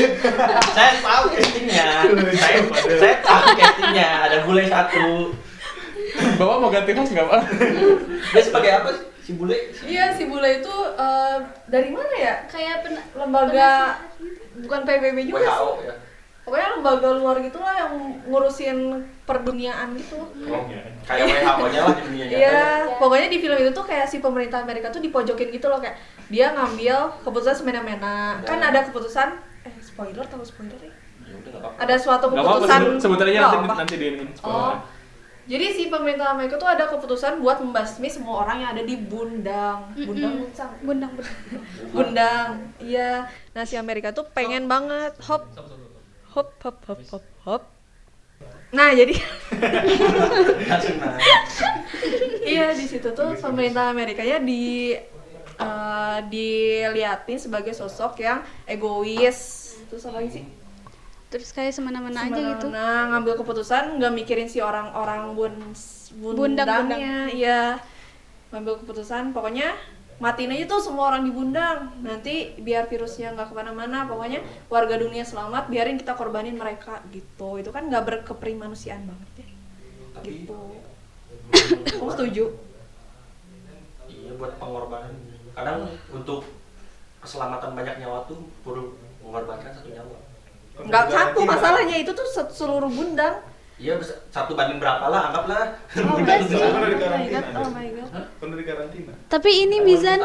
saya 0.75 0.91
tahu 0.97 1.23
castingnya. 1.29 1.85
Saya, 2.33 2.57
saya 2.99 3.15
tahu 3.21 3.45
castingnya. 3.53 4.09
Ada 4.25 4.37
bule 4.43 4.63
satu. 4.65 5.33
Bapak 6.13 6.57
mau 6.57 6.69
ganti 6.69 6.93
host 6.93 7.13
nggak, 7.13 7.25
Pak? 7.25 7.41
Dia 8.33 8.41
sebagai 8.41 8.71
apa 8.71 8.89
sih? 8.93 9.05
Si 9.23 9.31
bule? 9.33 9.55
Iya, 9.81 10.13
si 10.13 10.25
bule 10.25 10.59
itu 10.59 10.75
eh, 10.93 11.37
dari 11.65 11.89
mana 11.89 12.13
ya? 12.13 12.35
kayak 12.45 12.83
pen 12.83 12.97
Lembaga 13.15 13.97
bukan 14.59 14.81
PBB 14.83 15.17
juga 15.25 15.41
WHO 15.41 15.69
sih. 15.79 15.87
ya. 15.87 15.95
Pokoknya 16.43 16.75
lembaga 16.75 17.07
luar 17.15 17.39
gitulah 17.39 17.71
yang 17.71 17.93
ngurusin 18.27 18.99
perduniaan 19.23 19.95
gitu. 19.95 20.19
Oh, 20.27 20.63
kayak 21.07 21.39
WHO-nya 21.39 21.79
lah 21.79 21.93
di 21.95 22.01
dunia 22.03 22.23
nyata. 22.27 22.35
Iya, 22.35 22.63
pokoknya 22.99 23.27
di 23.31 23.37
film 23.39 23.57
itu 23.63 23.71
tuh 23.71 23.85
kayak 23.87 24.11
si 24.11 24.19
pemerintah 24.19 24.59
Amerika 24.59 24.91
tuh 24.91 24.99
dipojokin 24.99 25.55
gitu 25.55 25.71
loh 25.71 25.79
kayak 25.79 25.95
dia 26.27 26.51
ngambil 26.51 27.15
keputusan 27.23 27.55
semena-mena. 27.63 28.43
Kan 28.43 28.59
Ya. 28.59 28.75
ada 28.75 28.79
keputusan 28.83 29.39
eh 29.63 29.75
spoiler 29.79 30.27
tahu 30.27 30.43
spoiler 30.43 30.75
ya? 30.83 30.91
Ya 31.23 31.33
udah 31.39 31.49
nggak 31.55 31.61
apa-apa. 31.63 31.79
Ada 31.79 31.95
suatu 31.95 32.25
keputusan 32.27 32.81
aja 32.83 33.39
Nggak 33.39 33.51
nanti, 33.63 33.79
nanti 33.79 33.95
di 33.95 34.05
ini. 34.11 34.23
Oh. 34.43 34.75
Jadi 35.43 35.65
si 35.75 35.83
pemerintah 35.91 36.31
Amerika 36.31 36.55
tuh 36.55 36.71
ada 36.71 36.87
keputusan 36.87 37.43
buat 37.43 37.59
membasmi 37.59 38.07
semua 38.07 38.47
orang 38.47 38.63
yang 38.63 38.69
ada 38.75 38.83
di 38.83 38.95
Bundang. 38.95 39.91
Bundang 39.95 40.39
bundang 40.39 40.71
bundang 40.83 41.11
Bundang. 41.91 42.47
Iya. 42.79 43.27
Nah, 43.51 43.63
si 43.63 43.75
Amerika 43.75 44.11
tuh 44.11 44.27
pengen 44.31 44.67
banget 44.67 45.15
hop 45.23 45.43
hop 46.33 46.49
hop 46.61 46.77
hop 46.89 47.01
hop 47.13 47.25
hop. 47.45 47.63
Nah, 48.73 48.89
jadi 48.91 49.13
iya 52.49 52.73
di 52.73 52.85
situ 52.89 53.13
tuh 53.13 53.37
pemerintah 53.37 53.93
Amerikanya 53.93 54.41
di 54.41 54.97
eh, 55.61 56.17
diliatin 56.27 57.37
sebagai 57.37 57.77
sosok 57.77 58.19
yang 58.25 58.41
egois. 58.65 59.71
Terus 59.87 60.03
apa 60.09 60.19
lagi 60.19 60.41
sih? 60.41 60.45
terus 61.33 61.49
kayak 61.49 61.73
semena-mena 61.73 62.29
aja 62.29 62.41
gitu 62.53 62.69
Nah, 62.69 63.09
ngambil 63.09 63.41
keputusan 63.41 63.97
nggak 63.97 64.13
mikirin 64.13 64.45
si 64.45 64.61
orang-orang 64.61 65.33
bun 65.33 65.53
Bundang, 66.13 66.69
bundangnya, 66.69 67.25
iya. 67.33 67.81
Ngambil 68.53 68.85
keputusan, 68.85 69.33
pokoknya 69.33 69.73
matiin 70.17 70.51
aja 70.51 70.65
tuh 70.67 70.81
semua 70.81 71.09
orang 71.09 71.23
di 71.23 71.31
bundang. 71.31 71.89
Nanti 72.01 72.53
biar 72.57 72.85
virusnya 72.85 73.31
nggak 73.31 73.49
ke 73.49 73.55
mana-mana, 73.55 74.05
pokoknya 74.05 74.41
warga 74.67 74.95
dunia 74.95 75.23
selamat, 75.23 75.67
biarin 75.67 75.97
kita 75.97 76.13
korbanin 76.13 76.53
mereka 76.53 77.01
gitu. 77.09 77.57
Itu 77.57 77.69
kan 77.69 77.87
nggak 77.87 78.03
berkeprimanusiaan 78.05 79.05
banget 79.05 79.29
ya. 79.41 79.47
Tapi 80.13 80.29
Gitu. 80.43 80.59
Kamu 81.93 82.09
setuju? 82.11 82.45
iya 84.07 84.31
buat 84.35 84.57
pengorbanan. 84.57 85.13
Kadang 85.53 85.85
untuk 86.09 86.45
keselamatan 87.19 87.71
banyak 87.73 87.95
nyawa 87.99 88.25
tuh 88.25 88.41
perlu 88.61 88.93
mengorbankan 89.21 89.71
satu 89.71 89.89
nyawa. 89.89 90.17
Nggak 90.73 91.05
satu 91.07 91.39
masalahnya 91.45 91.97
itu 91.99 92.11
tuh 92.11 92.25
se- 92.25 92.51
seluruh 92.51 92.89
bundang. 92.89 93.37
Iya 93.83 93.99
satu 94.31 94.55
banding 94.55 94.79
berapa 94.79 95.03
lah 95.11 95.27
anggaplah. 95.27 95.75
Oh, 95.99 96.15
enggak 96.15 96.47
sih. 96.47 96.55
Oh 96.55 96.71
udah 96.71 96.87
di 96.87 96.95
my 96.95 97.03
karantina, 97.03 97.39
god, 97.43 97.59
oh 97.59 97.69
my 97.69 97.87
god. 97.91 98.09
Kan 98.39 98.45
udah 98.47 98.55
di 98.55 98.65
karantina. 98.65 99.13
tapi 99.27 99.49
ini 99.59 99.77
Mizan. 99.83 100.19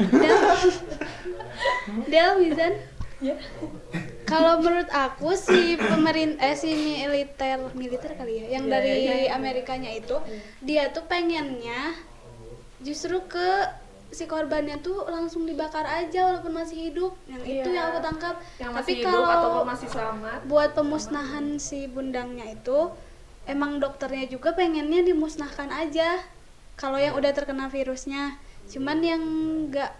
Del 0.00 0.38
Del 2.08 2.30
Mizan 2.40 2.74
Ya. 3.22 3.40
kalau 4.28 4.60
menurut 4.60 4.90
aku 4.90 5.32
si 5.32 5.80
pemerintah 5.80 6.44
eh 6.44 6.52
si 6.52 6.68
militer 7.00 7.56
militer 7.72 8.12
kali 8.12 8.42
ya 8.42 8.58
yang 8.58 8.68
Iya, 8.68 8.72
dari 8.74 8.92
iya, 9.00 9.14
iya. 9.16 9.28
Amerikanya 9.32 9.88
itu 9.88 10.18
dia 10.60 10.92
tuh 10.92 11.08
pengennya 11.08 11.94
justru 12.84 13.24
ke 13.24 13.48
si 14.10 14.24
korbannya 14.26 14.78
tuh 14.78 15.06
langsung 15.08 15.48
dibakar 15.48 15.82
aja 15.84 16.28
walaupun 16.28 16.52
masih 16.54 16.90
hidup 16.90 17.12
yang 17.26 17.42
itu 17.42 17.68
Iya. 17.68 17.76
yang 17.76 17.86
aku 17.90 18.00
tangkap 18.02 18.34
Yang 18.56 18.70
tapi 18.70 18.76
masih 18.78 18.94
hidup 18.94 19.10
kalau 19.10 19.30
ataupun 19.30 19.64
masih 19.66 19.88
selamat. 19.90 20.38
buat 20.46 20.70
pemusnahan 20.72 21.44
si 21.58 21.78
bundangnya 21.90 22.46
itu 22.52 22.78
emang 23.44 23.82
dokternya 23.82 24.30
juga 24.30 24.54
pengennya 24.54 25.02
dimusnahkan 25.02 25.68
aja 25.68 26.22
kalau 26.74 26.98
yang 26.98 27.14
udah 27.14 27.32
terkena 27.34 27.66
virusnya 27.68 28.38
cuman 28.70 28.98
yang 29.04 29.22
nggak 29.68 29.92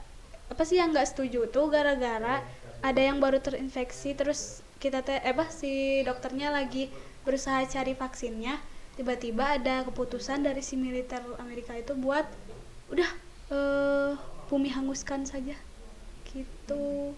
apa 0.49 0.63
sih 0.63 0.79
yang 0.79 0.93
nggak 0.93 1.09
setuju 1.11 1.49
tuh 1.51 1.69
gara-gara 1.69 2.41
ada 2.81 3.01
yang 3.01 3.19
baru 3.19 3.41
terinfeksi 3.41 4.15
terus 4.15 4.61
kita 4.79 5.01
teh 5.01 5.17
eh 5.17 5.33
apa 5.33 5.49
si 5.49 6.05
dokternya 6.05 6.53
lagi 6.53 6.93
berusaha 7.25 7.65
cari 7.65 7.97
vaksinnya 7.97 8.61
tiba-tiba 8.95 9.59
ada 9.59 9.83
keputusan 9.85 10.45
dari 10.45 10.61
si 10.61 10.77
militer 10.77 11.19
Amerika 11.41 11.73
itu 11.75 11.97
buat 11.97 12.29
udah 12.93 13.09
eh, 13.51 14.13
bumi 14.49 14.69
hanguskan 14.71 15.27
saja 15.27 15.57
gitu 16.29 17.13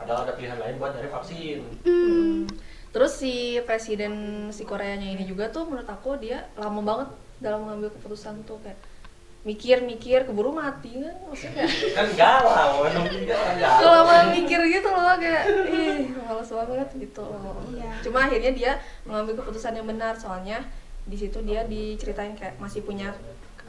Padahal 0.00 0.24
ada 0.24 0.32
pilihan 0.32 0.56
lain 0.56 0.80
buat 0.80 0.96
dari 0.96 1.12
vaksin. 1.12 1.60
Hmm. 1.84 2.48
Terus 2.88 3.12
si 3.20 3.60
presiden 3.68 4.48
si 4.48 4.64
Koreanya 4.64 5.04
ini 5.12 5.28
juga 5.28 5.52
tuh 5.52 5.68
menurut 5.68 5.84
aku 5.84 6.16
dia 6.16 6.48
lama 6.56 6.80
banget 6.80 7.08
dalam 7.36 7.68
mengambil 7.68 7.92
keputusan 7.92 8.40
tuh 8.48 8.56
kayak 8.64 8.80
mikir-mikir 9.40 10.28
keburu 10.28 10.52
mati 10.52 11.00
kan 11.00 11.16
maksudnya 11.24 11.64
kayak 11.64 11.72
Kan 11.96 12.08
galau, 12.12 12.84
kelamaan 13.80 14.28
mikir 14.36 14.60
gitu 14.68 14.88
loh 14.88 15.16
kayak 15.16 15.44
ih 15.68 16.12
males 16.16 16.48
banget 16.48 16.88
gitu 16.96 17.22
loh. 17.24 17.56
Iya. 17.72 17.92
Cuma 18.00 18.18
akhirnya 18.24 18.52
dia 18.56 18.72
mengambil 19.04 19.44
keputusan 19.44 19.76
yang 19.76 19.84
benar 19.88 20.16
soalnya 20.16 20.64
di 21.04 21.16
situ 21.16 21.40
dia 21.44 21.64
diceritain 21.64 22.36
kayak 22.36 22.56
masih 22.60 22.84
punya 22.84 23.12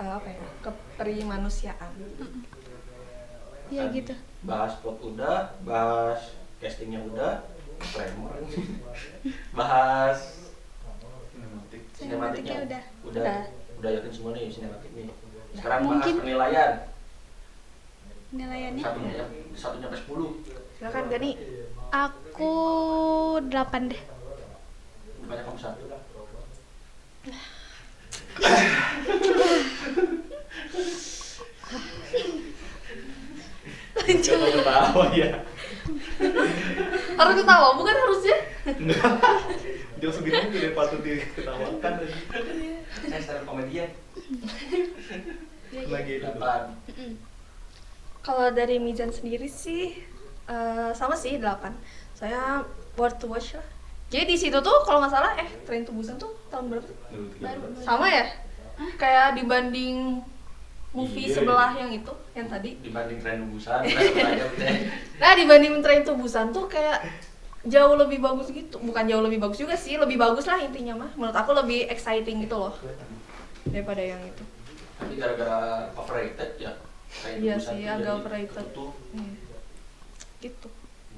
eh, 0.01 0.11
apa 0.11 0.27
ya 0.27 0.37
keprimanusiaan. 0.61 1.91
ya 3.69 3.81
Kan 3.81 3.93
gitu 3.93 4.13
Bahas 4.41 4.73
plot 4.81 4.97
udah, 4.99 5.53
bahas 5.61 6.19
castingnya 6.57 6.99
udah, 7.03 7.45
Tremor. 7.79 8.33
bahas 9.51 10.19
Sinematik. 11.31 11.81
sinematiknya 11.93 12.57
udah. 12.59 12.83
udah 13.05 13.21
Udah. 13.21 13.41
udah 13.77 13.89
yakin 13.91 14.11
semua 14.11 14.31
nih 14.31 14.45
sinematik 14.47 14.91
nih 14.91 15.07
sekarang 15.53 15.79
Mungkin- 15.83 16.01
bahas 16.03 16.19
penilaian 16.19 16.71
penilaiannya 18.27 18.81
satunya 18.81 19.13
satunya 19.53 19.83
sampai 19.83 19.99
sepuluh 19.99 20.29
Silakan 20.73 21.05
Gani. 21.07 21.31
Aku 21.91 22.53
8 23.43 23.53
deh. 23.85 24.01
banyak 25.21 25.43
kamu 25.43 25.59
satu 25.61 25.85
Jangan 34.21 34.49
ketawa 34.51 35.05
ya. 35.15 35.29
Harus 37.17 37.35
ketawa 37.41 37.67
bukan 37.77 37.95
harusnya? 37.95 38.37
Enggak. 38.67 39.11
Jauh 40.01 40.13
segini 40.13 40.49
tidak 40.49 40.73
patut 40.73 40.99
diketawakan. 41.05 41.93
saya 43.05 43.21
stand 43.21 43.45
komedian 43.45 43.89
Lagi 45.69 46.13
delapan 46.17 46.73
Kalau 48.25 48.49
dari 48.49 48.81
Mizan 48.81 49.13
sendiri 49.13 49.45
sih 49.45 49.93
eh, 50.49 50.89
sama 50.97 51.13
sih 51.13 51.37
8 51.37 51.69
Saya 52.17 52.65
worth 52.97 53.21
to 53.21 53.29
watch 53.29 53.53
lah. 53.53 53.67
Jadi 54.11 54.23
di 54.25 54.37
situ 54.37 54.57
tuh 54.59 54.77
kalau 54.83 54.99
nggak 54.99 55.09
salah 55.09 55.31
eh 55.35 55.47
Train 55.63 55.81
to 55.81 55.95
Busan 55.95 56.19
tuh 56.19 56.35
tahun 56.51 56.67
berapa 56.67 56.83
sih? 56.83 56.95
Sama 57.79 58.05
ya? 58.05 58.27
Kayak 58.99 59.39
dibanding 59.39 60.19
movie 60.91 61.23
Iya. 61.23 61.39
sebelah 61.39 61.71
yang 61.71 61.87
itu, 61.89 62.11
yang 62.33 62.45
tadi. 62.45 62.75
dibanding 62.77 63.15
tren 63.17 63.47
busan 63.47 63.79
udah 63.79 63.95
sama 64.03 64.27
aja 64.27 64.43
udah 64.45 64.67
Nah 65.15 65.31
dibanding 65.33 65.79
Train 65.79 66.03
to 66.03 66.13
Busan 66.13 66.51
tuh 66.51 66.67
kayak 66.67 66.99
jauh 67.63 67.95
lebih 67.95 68.19
bagus 68.19 68.51
gitu. 68.51 68.75
Bukan 68.77 69.07
jauh 69.07 69.23
lebih 69.23 69.39
bagus 69.39 69.55
juga 69.57 69.71
sih, 69.73 69.95
lebih 69.95 70.19
bagus 70.19 70.43
lah 70.43 70.59
intinya 70.59 70.99
mah. 70.99 71.11
Menurut 71.15 71.31
aku 71.33 71.55
lebih 71.55 71.87
exciting 71.87 72.43
gitu 72.43 72.59
loh 72.59 72.75
daripada 73.63 74.01
yang 74.01 74.19
itu. 74.19 74.43
tapi 74.97 75.17
gara-gara 75.17 75.89
overrated 75.95 76.51
ya 76.59 76.73
Iya 77.33 77.55
sih, 77.57 77.81
tuh 77.81 77.89
agak 77.89 78.13
overrated. 78.19 78.65
tutup. 78.69 78.91
Iya. 79.13 79.33
Gitu. 80.41 80.67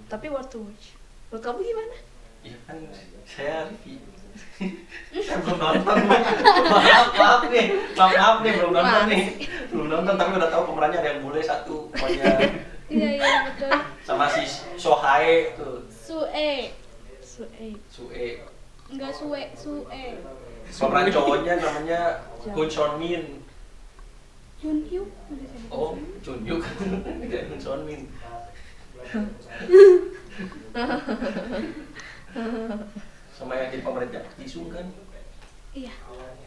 Tapi 0.05 0.25
worth 0.27 0.47
to 0.47 0.61
watch. 0.61 0.93
Menurut 1.27 1.41
kamu 1.41 1.59
gimana? 1.63 1.95
Iya 2.43 2.57
kan 2.67 2.77
saya 3.23 3.71
review. 3.71 4.03
saya 5.23 5.37
belum 5.43 5.57
nonton. 5.59 5.97
maaf, 6.69 7.07
maaf 7.15 7.41
nih. 7.47 7.65
Maaf, 7.95 8.11
maaf 8.13 8.37
nih 8.43 8.51
belum 8.59 8.71
nonton 8.75 9.03
nih. 9.07 9.23
Belum 9.71 9.87
nonton 9.87 10.13
tapi 10.19 10.31
udah 10.35 10.49
tahu 10.51 10.63
pemerannya 10.71 10.99
ada 10.99 11.09
yang 11.15 11.21
bule 11.23 11.39
satu 11.41 11.87
pokoknya 11.95 12.27
Iya 12.91 13.09
iya 13.17 13.33
betul. 13.49 13.71
sama 14.03 14.27
si 14.29 14.43
Sohae 14.75 15.55
tuh. 15.55 15.87
Sue. 15.87 16.75
Sue. 17.23 17.67
Sue. 17.89 18.27
Enggak 18.91 19.11
Sue, 19.15 19.41
Sue. 19.55 19.87
Pemeran 20.67 21.07
cowoknya 21.09 21.53
namanya 21.57 21.99
Kun 22.43 22.69
Son 22.69 22.99
Min. 22.99 23.39
Jun 24.61 24.79
Hyuk. 24.87 25.09
Oh, 25.71 25.95
Chun 26.23 26.39
Yuk. 26.43 26.61
Kayak 27.27 27.43
Kun 27.49 27.59
Son 27.59 27.81
Min. 27.87 28.01
sama 33.35 33.53
yang 33.53 33.69
jadi 33.69 33.81
pemerintah 33.81 34.21
Jisung 34.35 34.69
kan. 34.69 34.85
Iya. 35.73 35.93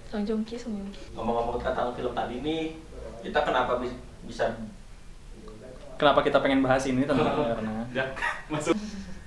Song 0.06 0.22
Joong 0.22 0.42
Ki, 0.42 0.54
Song 0.54 0.74
Joong 0.74 0.90
Ki. 0.90 1.02
Ngomong-ngomong 1.12 1.58
tentang 1.58 1.90
film 1.92 2.12
tadi 2.12 2.36
nih, 2.40 2.78
kita 3.22 3.42
kenapa 3.42 3.78
bi- 3.78 3.98
bisa 4.22 4.54
Kenapa 5.96 6.20
kita 6.20 6.44
pengen 6.44 6.60
bahas 6.60 6.84
ini 6.84 7.02
tentang 7.02 7.24
karena 7.56 7.82
Ya, 7.90 8.04
masuk. 8.46 8.76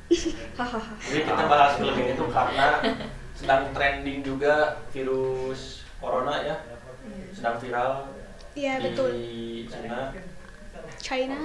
Hahaha. 0.60 0.94
Jadi 1.02 1.22
kita 1.24 1.44
bahas 1.46 1.72
film 1.76 1.96
ini 1.98 2.14
tuh 2.14 2.30
karena 2.30 2.68
sedang 3.34 3.72
trending 3.72 4.20
juga 4.20 4.76
virus 4.92 5.88
corona 5.96 6.44
ya 6.44 6.60
sedang 7.32 7.56
viral 7.56 8.12
Iya 8.52 8.76
di 8.78 8.84
betul. 8.92 9.10
Cina 9.72 10.12
China, 11.00 11.40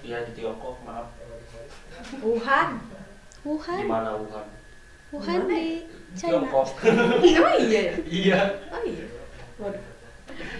ya 0.00 0.22
di 0.22 0.30
Tiongkok 0.32 0.78
maaf 0.86 1.10
Wuhan. 2.22 2.78
Di 3.48 3.56
Wuhan, 3.56 3.80
mana 3.82 4.10
Wuhan 4.14 4.46
Wuhan 5.08 5.40
Mana? 5.40 5.48
di 5.50 5.64
China. 6.12 6.44
Tiongkok 6.44 6.68
Emang 6.84 7.56
iya 7.64 7.80
ya? 7.82 7.94
iya 8.04 8.40
Oh 8.68 8.82
iya. 8.82 9.06
Waduh. 9.56 9.82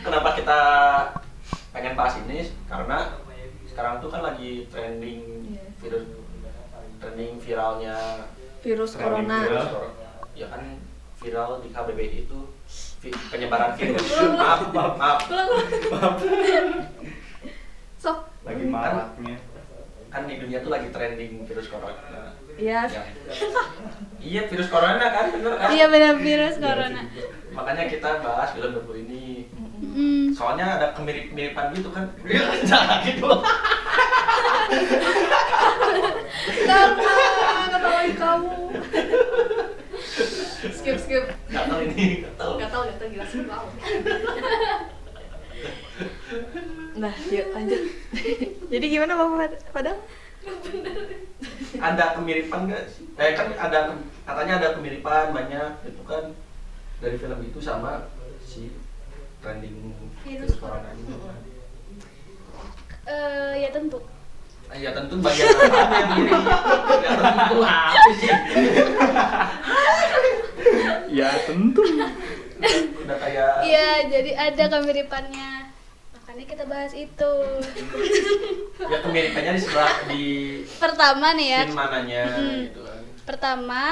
kenapa 0.01 0.29
kita 0.35 0.61
pengen 1.69 1.93
bahas 1.95 2.17
ini 2.19 2.39
karena 2.65 3.21
sekarang 3.63 4.01
tuh 4.01 4.09
kan 4.09 4.25
lagi 4.25 4.65
trending 4.67 5.21
Iya. 5.47 5.65
virus 5.79 6.05
trending 6.99 7.33
viralnya 7.37 7.97
Virus 8.59 8.91
Trending 8.91 9.29
corona. 9.29 9.37
viral. 9.39 9.67
virus 9.69 9.93
ya 10.33 10.47
kan 10.49 10.63
viral 11.19 11.51
di 11.61 11.69
KBBI 11.69 12.09
itu 12.25 12.39
vi- 12.99 13.21
penyebaran 13.29 13.77
virus 13.77 14.07
maaf 14.33 14.61
maaf 14.73 14.97
maaf 14.97 16.17
Sok. 17.99 18.19
Lagi 18.43 18.65
maraknya. 18.65 19.37
kan 20.09 20.25
di 20.25 20.41
dunia 20.41 20.65
tuh 20.65 20.73
lagi 20.73 20.89
trending 20.89 21.45
virus 21.45 21.69
corona 21.69 22.33
Iya. 22.59 22.91
yang 22.91 23.07
iya 24.21 24.43
virus 24.45 24.67
corona 24.67 25.07
kan 25.09 25.31
bener 25.31 25.53
kan 25.57 25.69
Iya 25.71 25.87
benar 25.87 26.15
virus 26.19 26.57
corona. 26.57 27.01
makanya 27.51 27.85
kita 27.87 28.19
bahas 28.19 28.51
film 28.53 28.75
dulu 28.75 28.95
ini 28.97 29.47
Mm, 29.79 30.31
soalnya 30.31 30.75
ada 30.75 30.91
kemirip-miripan 30.91 31.71
gitu 31.71 31.91
kan 31.91 32.11
jangan 32.69 32.99
gitu 33.01 33.31
Kenapa? 36.59 37.13
Ketawain 37.69 38.13
kamu. 38.15 38.55
skip 40.73 40.97
skip. 40.99 41.25
gatel 41.49 41.79
ini 41.85 42.23
gatel 42.23 42.51
Gatal 42.59 42.83
gatal 42.85 43.07
gila 43.09 43.25
skip 43.25 43.47
wow. 43.47 43.67
Nah, 46.97 47.15
yuk 47.29 47.47
lanjut. 47.51 47.83
Jadi 48.73 48.87
gimana 48.89 49.13
Bapak 49.15 49.63
Padang? 49.73 49.99
Ada 51.79 52.05
kemiripan 52.13 52.61
nggak 52.67 52.85
sih? 52.89 53.05
Eh 53.15 53.33
kan 53.33 53.55
ada 53.55 53.95
katanya 54.23 54.55
ada 54.59 54.69
kemiripan 54.75 55.31
banyak 55.31 55.71
itu 55.85 56.03
kan 56.03 56.35
dari 56.99 57.17
film 57.17 57.41
itu 57.41 57.59
sama 57.59 58.11
si 58.41 58.75
trending 59.39 59.95
Virus 60.21 60.59
corona 60.59 60.91
ini. 60.93 61.15
eh, 63.07 63.53
ya 63.63 63.71
tentu. 63.71 63.99
Ah, 64.69 64.77
Ya 64.77 64.93
tentu 64.93 65.17
bagian 65.19 65.49
apa 65.49 65.97
yang 65.97 66.11
mirip. 66.19 66.43
Ya 67.01 67.11
tentu 67.17 67.57
apa 67.63 68.11
sih? 68.13 68.29
Ya 71.09 71.29
tentu. 71.49 71.83
Udah 73.01 73.17
kayak 73.17 73.51
Iya, 73.65 73.89
jadi 74.11 74.31
ada 74.35 74.65
kemiripannya. 74.69 75.73
Makanya 76.29 76.45
kita 76.45 76.65
bahas 76.69 76.93
itu. 76.93 77.33
ya 78.93 78.99
kemiripannya 79.01 79.53
di 79.57 79.61
sebelah 79.65 79.97
di 80.05 80.25
Pertama 80.77 81.33
nih 81.33 81.49
ya, 81.49 81.61
scene 81.65 81.73
mananya 81.73 82.23
Hmm. 82.29 82.59
gitu 82.63 82.81
kan. 82.85 83.01
pertama 83.25 83.83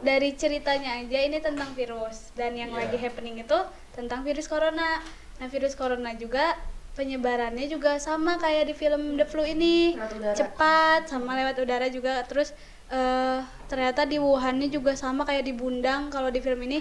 dari 0.00 0.32
ceritanya 0.32 0.96
aja 0.98 1.18
ini 1.18 1.40
tentang 1.40 1.72
virus 1.72 2.32
dan 2.32 2.52
yang 2.52 2.72
Iya. 2.72 2.88
lagi 2.88 2.96
happening 2.96 3.36
itu 3.38 3.58
tentang 3.92 4.20
virus 4.20 4.44
corona. 4.44 5.04
Nah, 5.36 5.46
virus 5.46 5.72
corona 5.72 6.12
juga 6.14 6.56
penyebarannya 6.92 7.64
juga 7.66 7.96
sama 7.96 8.36
kayak 8.36 8.64
di 8.64 8.74
film 8.74 9.16
The 9.16 9.24
Flu 9.24 9.44
ini. 9.44 9.92
Cepat 10.32 11.04
sama 11.06 11.36
lewat 11.36 11.56
udara 11.58 11.88
juga. 11.88 12.24
Terus 12.24 12.56
eh, 12.88 13.38
ternyata 13.66 14.04
di 14.04 14.16
Wuhannya 14.16 14.68
juga 14.68 14.92
sama 14.94 15.24
kayak 15.24 15.44
di 15.44 15.52
Bundang 15.52 16.08
kalau 16.08 16.28
di 16.28 16.40
film 16.40 16.60
ini 16.62 16.80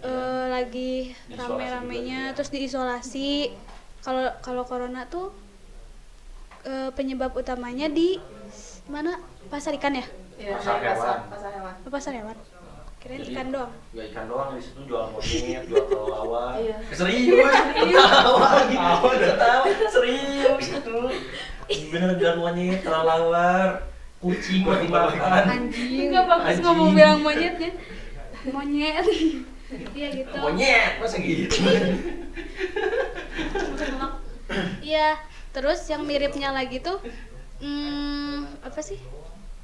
eh, 0.00 0.44
lagi 0.48 1.14
rame-ramenya 1.30 2.34
terus 2.34 2.50
diisolasi. 2.50 3.69
Kalau 4.00 4.32
kalau 4.40 4.62
corona 4.64 5.04
tuh 5.06 5.28
eh, 6.64 6.88
penyebab 6.92 7.36
utamanya 7.36 7.86
di 7.86 8.16
mana? 8.88 9.20
Pasar 9.50 9.74
ikan 9.76 9.92
ya? 9.92 10.06
Iya, 10.38 10.56
Pasar 10.56 10.74
dari 10.78 10.86
pasar, 10.88 10.94
hewan. 10.94 11.20
pasar 11.28 11.50
hewan. 11.52 11.74
Apa 11.74 11.88
pasar 11.90 12.12
hewan? 12.14 12.36
Jadi, 13.00 13.32
ikan 13.32 13.48
doang. 13.48 13.72
Ya 13.96 14.02
ikan 14.12 14.24
doang 14.28 14.48
di 14.52 14.60
situ 14.60 14.80
jual 14.84 15.08
monyet, 15.08 15.62
jual 15.66 15.84
kelelawar. 15.88 16.52
Iya. 16.54 16.76
Serius, 16.92 17.48
ketawa 17.80 18.48
lagi. 18.60 18.76
Ketawa, 19.24 19.64
serius 19.88 20.66
itu. 20.70 20.98
Bener 21.90 22.10
jual 22.14 22.36
monyet, 22.36 22.80
kelelawar, 22.84 23.68
kucing 24.20 24.62
buat 24.62 24.84
dimakan. 24.84 25.42
Anjing. 25.48 26.12
Enggak 26.12 26.24
bagus 26.28 26.56
ngomong 26.60 26.90
bilang 26.92 27.18
monyetnya. 27.20 27.70
Monyet. 28.48 29.04
Iya 29.70 30.08
gitu. 30.10 30.34
Monyet, 30.34 30.98
masa 30.98 31.22
gitu? 31.22 31.62
Iya, 34.82 35.14
terus 35.54 35.86
yang 35.86 36.02
miripnya 36.02 36.50
lagi 36.50 36.82
tuh 36.82 36.98
hmm, 37.62 38.64
apa 38.66 38.80
sih? 38.82 38.98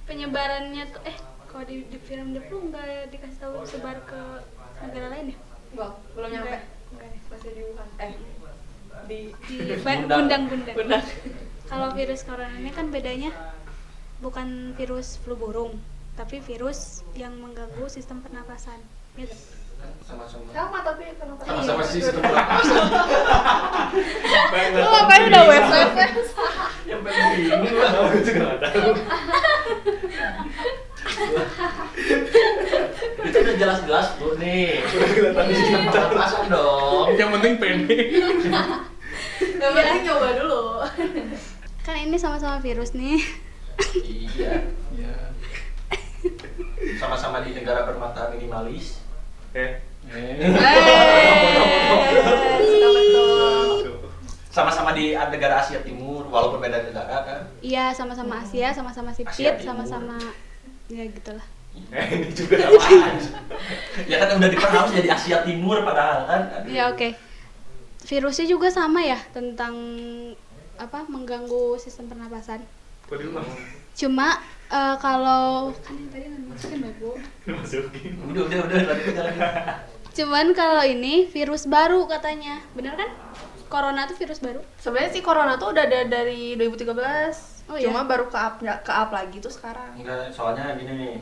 Penyebarannya 0.07 0.87
tuh 0.95 1.03
eh 1.03 1.17
kalau 1.51 1.65
di, 1.67 1.83
di 1.91 1.99
film 1.99 2.37
The 2.37 2.41
Flu 2.47 2.71
nggak 2.71 3.11
dikasih 3.11 3.39
tahu 3.43 3.67
sebar 3.67 3.99
ke 4.07 4.21
negara 4.85 5.11
lain 5.11 5.35
ya? 5.35 5.39
Bang, 5.75 5.93
belum 6.15 6.29
nyampe. 6.31 6.51
Deh. 6.55 6.63
Masih 7.27 7.51
di 7.51 7.63
Wuhan. 7.67 7.89
Eh, 7.99 8.13
di 9.11 9.21
Di 9.51 9.75
Bundang. 9.85 10.07
bundang-bundang. 10.31 10.77
Bundang. 10.79 11.05
Kalau 11.67 11.89
virus 11.91 12.23
corona 12.23 12.55
ini 12.55 12.71
kan 12.71 12.95
bedanya 12.95 13.35
bukan 14.23 14.79
virus 14.79 15.19
flu 15.19 15.35
burung, 15.35 15.83
tapi 16.15 16.39
virus 16.39 17.03
yang 17.19 17.35
mengganggu 17.43 17.91
sistem 17.91 18.23
pernapasan. 18.23 18.79
Gitu. 19.19 19.35
Sama-sama. 20.07 20.47
Sama 20.55 20.79
tapi 20.81 21.03
kenapa? 21.15 21.43
Sama-sama 21.43 21.83
Iya. 21.83 21.91
sih 21.91 22.01
pernapasan. 22.07 22.85
Lu 24.79 24.87
ngapain 24.87 25.23
udah 25.27 25.43
wes 25.45 25.67
wes? 25.67 25.91
Yang 26.87 27.01
penting 27.03 27.29
bingung 27.35 27.75
lah. 27.75 27.91
Aku 28.07 28.19
juga 28.21 28.41
nggak 28.41 28.59
tahu. 28.63 28.91
Itu 33.19 33.37
udah 33.37 33.55
jelas-jelas 33.57 34.07
tuh 34.17 34.33
nih. 34.39 34.83
Udah 34.85 35.09
kelihatan 35.11 35.45
di 35.45 35.55
Sistem 35.55 35.81
sini. 35.81 35.91
pernapasan 35.91 36.45
dong. 36.47 37.07
Yang 37.13 37.31
penting 37.35 37.53
pede. 37.59 37.99
Yang 39.59 39.73
penting 39.75 40.01
nyoba 40.05 40.29
dulu. 40.39 40.63
Kan 41.83 41.97
ini 41.99 42.17
sama-sama 42.17 42.59
virus 42.61 42.95
nih. 42.95 43.19
Iya. 43.97 44.53
Ya. 44.95 45.15
Sama-sama 47.01 47.43
di 47.43 47.53
negara 47.53 47.83
bermata 47.85 48.31
minimalis. 48.31 49.03
Eh. 49.57 49.73
Eh. 50.13 50.53
Sama-sama 54.53 54.93
di 54.93 55.17
negara 55.17 55.65
Asia 55.65 55.81
Timur, 55.81 56.29
walaupun 56.29 56.61
beda 56.61 56.85
negara 56.85 57.25
kan. 57.25 57.41
Iya, 57.65 57.97
sama-sama 57.97 58.45
Asia, 58.45 58.73
sama-sama 58.77 59.17
sipit, 59.17 59.65
sama-sama 59.65 60.21
ya 60.93 61.05
gitulah. 61.09 61.45
Eh, 61.93 62.07
ini 62.09 62.29
juga 62.33 62.57
Apaan? 62.69 63.17
ya 64.11 64.17
kan 64.17 64.41
udah 64.41 64.49
diperhalus 64.49 64.97
jadi 64.97 65.13
Asia 65.13 65.45
Timur 65.45 65.85
padahal 65.85 66.25
kan. 66.25 66.43
Aduh. 66.61 66.73
Ya 66.73 66.89
oke. 66.89 67.13
Virusnya 68.07 68.47
juga 68.49 68.69
sama 68.73 69.05
ya 69.05 69.21
tentang 69.33 69.77
apa 70.77 71.05
mengganggu 71.09 71.77
sistem 71.77 72.09
pernapasan. 72.09 72.65
Cuma 73.97 74.41
eh, 74.69 74.95
kalau 74.99 75.71
kan 75.77 75.95
yang 75.95 76.11
tadi 76.11 76.25
nggak 76.27 76.43
masukin 76.49 76.79
babu. 76.83 77.11
Masukin. 77.45 78.13
Udah, 78.27 78.43
udah, 78.45 78.59
udah, 78.65 78.81
lanjut. 78.83 79.15
Cuman 80.13 80.47
kalau 80.53 80.83
ini 80.83 81.29
virus 81.29 81.65
baru 81.67 82.05
katanya, 82.07 82.65
bener 82.73 82.97
kan? 82.97 83.11
Corona 83.67 84.07
tuh 84.07 84.17
virus 84.17 84.39
baru. 84.39 84.63
Sebenarnya 84.79 85.11
sih 85.11 85.21
corona 85.21 85.59
tuh 85.59 85.75
udah 85.75 85.85
ada 85.85 86.07
dari 86.07 86.55
2013. 86.55 87.67
Oh, 87.67 87.75
iya? 87.75 87.91
Cuma 87.91 88.07
baru 88.07 88.31
ke 88.31 88.39
up 88.39 88.57
ke 88.63 88.93
up 88.93 89.11
lagi 89.11 89.43
tuh 89.43 89.51
sekarang. 89.51 89.99
Enggak, 89.99 90.31
soalnya 90.31 90.79
gini 90.79 90.93
nih, 90.95 91.15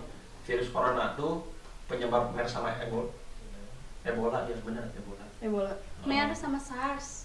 virus 0.44 0.68
corona 0.68 1.16
tuh 1.16 1.40
penyebab 1.88 2.37
MERS 2.37 2.52
sama 2.52 2.76
Ebola. 2.78 3.09
Ebola, 4.04 4.44
ya 4.44 4.57
benar, 4.61 4.85
Ebola. 4.92 5.24
Ebola. 5.40 5.72
MERS 6.04 6.38
sama 6.38 6.61
SARS. 6.61 7.24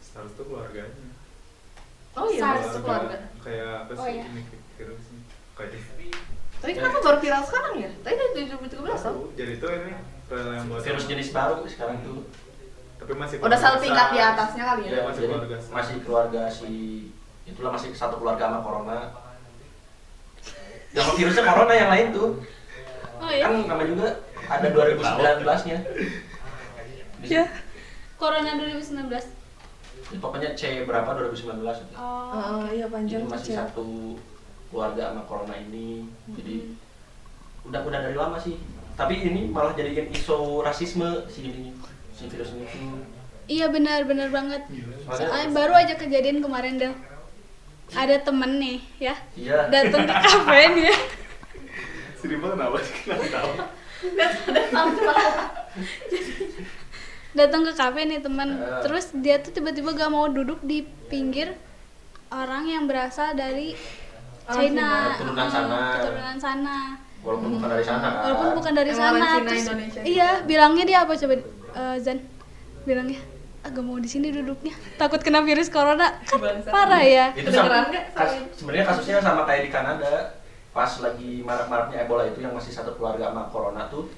SARS 0.00 0.32
tuh 0.32 0.48
keluarganya. 0.48 1.12
Oh 2.16 2.24
iya, 2.26 2.40
SARS 2.40 2.80
keluarga. 2.80 3.16
Kayak 3.44 3.84
apa 3.84 3.92
Oh, 3.94 4.04
sih 4.08 4.16
iya. 4.16 4.24
ini 4.26 4.42
virusnya? 4.80 5.11
Tapi 6.62 6.78
kenapa 6.78 6.98
baru 7.02 7.18
viral 7.18 7.42
sekarang 7.42 7.74
ya? 7.82 7.90
Tadi 8.06 8.14
dari 8.14 8.46
2013 8.54 9.02
tau? 9.02 9.26
Jadi 9.34 9.52
tuh 9.58 9.68
ini 9.74 9.92
viral 10.30 10.50
yang 10.54 10.66
buat 10.70 10.80
Virus 10.86 11.04
jenis 11.10 11.28
baru 11.34 11.66
sekarang 11.66 11.98
tuh. 12.06 12.22
tapi 13.02 13.18
masih 13.18 13.42
Udah 13.42 13.58
satu 13.58 13.82
tingkat 13.82 14.14
di 14.14 14.20
atasnya 14.22 14.62
kali 14.62 14.82
ya? 14.86 14.90
Ya, 14.94 15.02
masih 15.02 15.22
jadi 15.26 15.34
keluarga. 15.34 15.56
masih 15.74 15.96
keluarga 16.06 16.42
si 16.46 16.70
itulah 17.42 17.70
masih 17.74 17.90
satu 17.90 18.14
keluarga 18.22 18.46
sama 18.46 18.62
corona. 18.62 18.98
Yang 20.94 21.08
virusnya 21.18 21.42
corona 21.42 21.74
yang 21.74 21.90
lain 21.90 22.06
tuh. 22.14 22.30
Oh 23.18 23.26
ya. 23.26 23.50
Kan 23.50 23.66
nama 23.66 23.82
juga 23.82 24.08
ada 24.46 24.66
2019-nya. 24.70 25.78
Ya. 27.26 27.44
Corona 28.14 28.50
2019. 28.54 29.10
Jadi 29.10 30.18
pokoknya 30.22 30.54
C 30.54 30.86
berapa 30.86 31.10
2019 31.10 31.58
itu. 31.58 31.94
Oh. 31.98 32.62
Oh 32.62 32.66
iya 32.70 32.86
panjang 32.86 33.26
Itu 33.26 33.34
masih 33.34 33.54
satu 33.58 34.14
keluarga 34.72 35.12
sama 35.12 35.22
corona 35.22 35.54
ini. 35.54 36.08
Jadi 36.26 36.72
udah 37.62 37.80
udah 37.80 38.00
dari 38.00 38.16
lama 38.16 38.34
sih 38.36 38.56
tapi 38.92 39.20
ini 39.20 39.46
malah 39.46 39.72
jadikan 39.72 40.10
isu 40.10 40.60
rasisme 40.60 41.06
si 41.26 41.46
ini 41.46 41.70
si 42.10 42.26
virus 42.26 42.52
ini 42.52 42.66
Iya 43.44 43.68
benar 43.68 44.02
benar 44.02 44.28
banget. 44.28 44.62
Soalnya- 45.04 45.28
Soalnya 45.28 45.48
baru 45.50 45.72
aja 45.74 45.94
kejadian 45.94 46.40
kemarin 46.40 46.76
Del. 46.76 46.94
Ada 47.92 48.20
temen 48.20 48.56
nih 48.56 48.78
ya 48.98 49.14
iya 49.34 49.68
datang 49.68 50.02
ke 50.02 50.14
kafe 50.24 50.60
nih 50.72 50.84
ya. 50.88 50.96
Si 52.16 52.24
Rima 52.26 52.48
kenapa 52.50 52.76
sih? 52.80 52.94
Kenapa 53.02 53.26
tahu? 53.28 53.50
datang 57.32 57.62
ke 57.64 57.72
kafe 57.72 58.00
nih 58.04 58.20
teman 58.20 58.48
terus 58.80 59.08
dia 59.14 59.38
tuh 59.38 59.50
tiba-tiba 59.50 59.92
gak 59.92 60.10
mau 60.10 60.28
duduk 60.28 60.60
di 60.60 60.82
pinggir 61.08 61.56
orang 62.28 62.66
yang 62.66 62.84
berasal 62.84 63.32
dari 63.32 63.72
China, 64.44 64.58
Cina. 64.58 64.90
Keturunan 65.14 65.48
sana. 65.48 65.80
keturunan 65.96 66.36
sana. 66.36 66.76
walaupun 67.22 67.48
bukan 67.54 67.68
dari 67.70 67.84
sana 67.84 67.98
kan? 68.02 68.12
Walaupun 68.24 68.48
bukan 68.58 68.72
dari 68.74 68.90
Emang 68.90 68.98
sana, 68.98 69.12
orang 69.12 69.22
Cina, 69.22 69.46
terus 69.46 69.62
Indonesia. 69.64 70.00
iya 70.02 70.28
bilangnya 70.42 70.84
dia 70.84 70.98
apa 71.00 71.12
coba? 71.14 71.34
Eh, 71.72 71.96
Zan 71.98 72.18
bilangnya 72.82 73.20
agak 73.62 73.78
mau 73.80 73.94
di 73.96 74.10
sini 74.10 74.28
duduknya. 74.28 74.74
Takut 74.96 75.20
kena 75.20 75.40
virus 75.40 75.68
corona. 75.68 76.18
Kan 76.24 76.42
parah 76.66 76.98
ya. 77.00 77.30
Itu 77.32 77.48
sama 77.48 77.86
kas- 78.10 78.42
sebenarnya 78.52 78.84
kasusnya 78.84 79.22
sama 79.22 79.46
kayak 79.46 79.62
di 79.62 79.70
Kanada. 79.70 80.14
Pas 80.72 80.88
lagi 80.98 81.44
marak-maraknya 81.44 82.02
Ebola 82.02 82.24
itu 82.26 82.40
yang 82.40 82.50
masih 82.50 82.72
satu 82.72 82.96
keluarga 82.96 83.28
sama 83.28 83.44
corona 83.46 83.86
tuh 83.86 84.08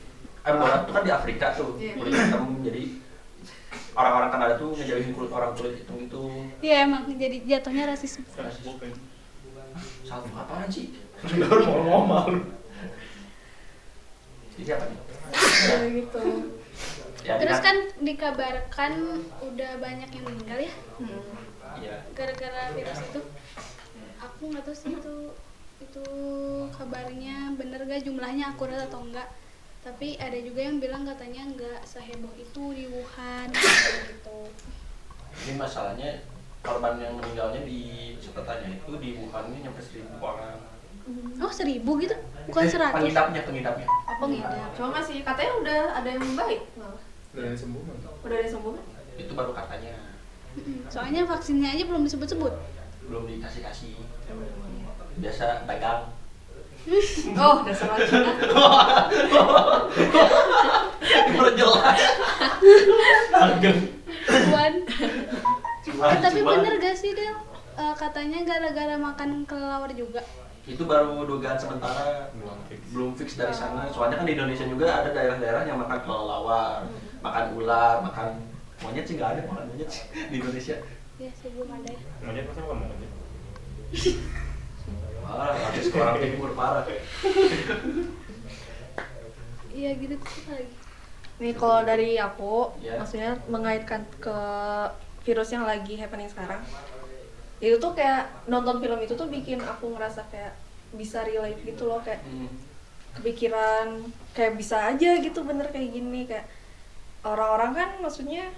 Ebola 0.41 0.87
tuh 0.87 0.93
kan 0.93 1.03
di 1.03 1.11
Afrika 1.11 1.51
tuh 1.53 1.77
Iya. 1.77 1.99
kulit 1.99 2.15
hitam. 2.15 2.47
Jadi 2.63 2.83
orang-orang 3.93 4.31
Kanada 4.31 4.55
tuh 4.57 4.71
ngejauhin 4.73 5.13
kulit 5.13 5.29
orang 5.29 5.51
kulit 5.53 5.75
hitam 5.77 5.97
itu. 5.99 6.23
Iya 6.63 6.89
emang 6.89 7.05
jadi 7.11 7.37
jatuhnya 7.45 7.85
rasisme 7.87 8.25
satu 10.07 10.29
apaan 10.35 10.69
sih? 10.71 10.95
Baru 11.25 11.63
mau 11.67 11.81
ngomong. 11.83 12.31
jadi 14.55 14.79
apa 14.79 14.85
nih? 14.87 15.01
Gitu. 15.99 16.23
Ya, 17.25 17.41
terus 17.41 17.59
kan 17.65 17.77
dikabarkan 18.05 18.93
udah 19.41 19.73
banyak 19.81 20.11
yang 20.13 20.25
meninggal 20.29 20.59
ya? 20.61 20.73
Hmm. 21.01 21.23
Iya. 21.75 22.07
gara-gara 22.15 22.71
virus 22.71 23.03
itu? 23.03 23.21
Aku 24.23 24.43
nggak 24.53 24.63
tahu 24.63 24.77
sih 24.77 24.95
itu 24.95 25.17
itu 25.83 26.07
kabarnya 26.71 27.51
bener 27.59 27.83
gak 27.83 28.07
jumlahnya 28.07 28.55
akurat 28.55 28.87
atau 28.87 29.03
enggak 29.03 29.27
tapi 29.85 30.17
ada 30.17 30.39
juga 30.41 30.65
yang 30.65 30.81
bilang 30.81 31.05
katanya 31.05 31.45
nggak 31.45 31.81
seheboh 31.85 32.33
itu 32.41 32.63
di 32.73 32.89
Wuhan 32.89 33.53
gitu. 33.53 34.39
Ini 35.45 35.53
masalahnya 35.61 36.25
korban 36.65 36.97
yang 36.97 37.13
meninggalnya 37.21 37.61
di 37.69 37.81
catatannya 38.25 38.81
itu 38.81 38.93
di 38.97 39.09
Wuhan 39.21 39.53
ini 39.53 39.69
nyampe 39.69 39.85
seribu 39.85 40.17
orang. 40.17 40.57
Oh 41.37 41.53
seribu 41.53 42.01
gitu? 42.01 42.17
Bukan 42.49 42.65
seratus? 42.65 42.97
pengidapnya 42.97 43.45
pengidapnya. 43.45 43.87
Apa 44.09 44.25
ngidap 44.25 44.71
cuma 44.73 44.89
masih 44.97 45.21
katanya 45.21 45.53
udah 45.61 45.81
ada 46.01 46.09
yang 46.09 46.25
baik 46.33 46.61
malah. 46.81 47.03
Udah 47.37 47.43
ada 47.45 47.59
sembuh 47.61 47.83
kan? 47.85 47.97
udah 48.25 48.33
ada 48.33 48.45
yang 48.49 48.53
sembuh 48.57 48.73
kan? 48.73 48.85
Itu 49.21 49.33
baru 49.37 49.53
katanya. 49.53 49.95
Soalnya 50.89 51.21
vaksinnya 51.29 51.69
aja 51.77 51.85
belum 51.85 52.03
disebut-sebut. 52.09 52.55
Belum 53.13 53.29
dikasih 53.29 53.61
kasih 53.61 53.93
biasa 55.21 55.69
dagang. 55.69 56.09
Oh 57.41 57.65
dasar 57.65 57.97
orang 57.97 58.09
Cina 58.13 58.33
Baru 61.33 61.51
jelas. 61.57 62.01
Dagang 63.33 63.81
Cuman- 65.85 66.11
Eh, 66.11 66.19
tapi 66.19 66.39
cuman- 66.41 66.59
bener 66.59 66.75
gak 66.79 66.97
sih 66.97 67.13
Del? 67.13 67.37
Eh, 67.75 67.95
katanya 67.95 68.39
gara-gara 68.43 68.97
makan 68.97 69.45
kelelawar 69.45 69.91
juga. 69.91 70.23
Itu 70.65 70.85
baru 70.85 71.23
dugaan 71.23 71.55
sementara. 71.55 72.33
Belum 72.33 72.57
fix. 72.65 72.81
belum 72.89 73.11
fix 73.13 73.29
dari 73.35 73.53
sana. 73.53 73.85
Soalnya 73.87 74.17
kan 74.17 74.25
di 74.25 74.33
Indonesia 74.33 74.65
juga 74.65 74.87
ada 74.95 75.11
daerah-daerah 75.11 75.63
yang 75.63 75.77
makan 75.77 75.99
kelelawar 76.01 76.89
makan 77.21 77.45
ular 77.55 78.01
makan 78.01 78.29
monyet 78.79 79.05
sih 79.05 79.15
nggak 79.15 79.31
ada 79.31 79.41
makan 79.47 79.65
monyet 79.67 79.89
sih 79.89 80.05
di 80.31 80.37
Indonesia. 80.39 80.77
Ya 81.15 81.31
sih 81.33 81.49
belum 81.51 81.69
ada. 81.71 81.89
Ya 81.89 82.01
Monyet 82.23 82.45
masa 82.47 82.61
bukan 82.63 82.77
monyet? 82.81 83.11
parah 85.25 85.57
habis 85.59 85.87
ke 85.89 85.97
orang 85.97 86.17
timur 86.19 86.51
parah. 86.55 86.85
Iya 89.75 89.91
gitu 89.99 90.15
lagi. 90.47 90.71
Nih 91.35 91.53
kalau 91.53 91.83
dari 91.83 92.15
aku 92.15 92.71
Ya. 92.79 92.95
maksudnya 92.95 93.35
mengaitkan 93.47 94.07
ke 94.17 94.39
virus 95.25 95.51
yang 95.51 95.65
lagi 95.65 95.97
happening 95.97 96.29
sekarang 96.29 96.61
itu 97.59 97.77
tuh 97.81 97.97
kayak 97.97 98.29
nonton 98.47 98.77
film 98.79 99.01
itu 99.01 99.17
tuh 99.17 99.27
bikin 99.27 99.59
aku 99.59 99.97
ngerasa 99.97 100.29
kayak 100.29 100.53
bisa 100.93 101.25
relate 101.25 101.59
gitu 101.65 101.89
loh 101.89 102.01
kayak 102.05 102.21
Hmm. 102.23 102.51
kepikiran 103.15 104.05
kayak 104.35 104.59
bisa 104.59 104.91
aja 104.91 105.11
gitu 105.23 105.47
bener 105.47 105.71
kayak 105.71 105.91
gini 105.95 106.27
kayak 106.27 106.45
orang-orang 107.23 107.73
kan 107.73 107.89
maksudnya 108.03 108.51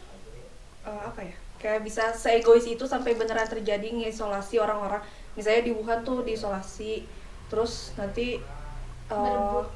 eh, 0.83 1.03
apa 1.05 1.21
ya 1.23 1.37
kayak 1.57 1.85
bisa 1.85 2.13
seegois 2.13 2.65
itu 2.65 2.85
sampai 2.89 3.17
beneran 3.17 3.47
terjadi 3.47 3.85
ngisolasi 3.85 4.57
orang-orang 4.61 5.01
misalnya 5.37 5.69
di 5.69 5.73
Wuhan 5.77 6.05
tuh 6.05 6.25
diisolasi 6.25 7.05
terus 7.47 7.93
nanti 7.97 8.41
buat 9.07 9.71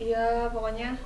Iya, 0.00 0.48
pokoknya 0.48 0.96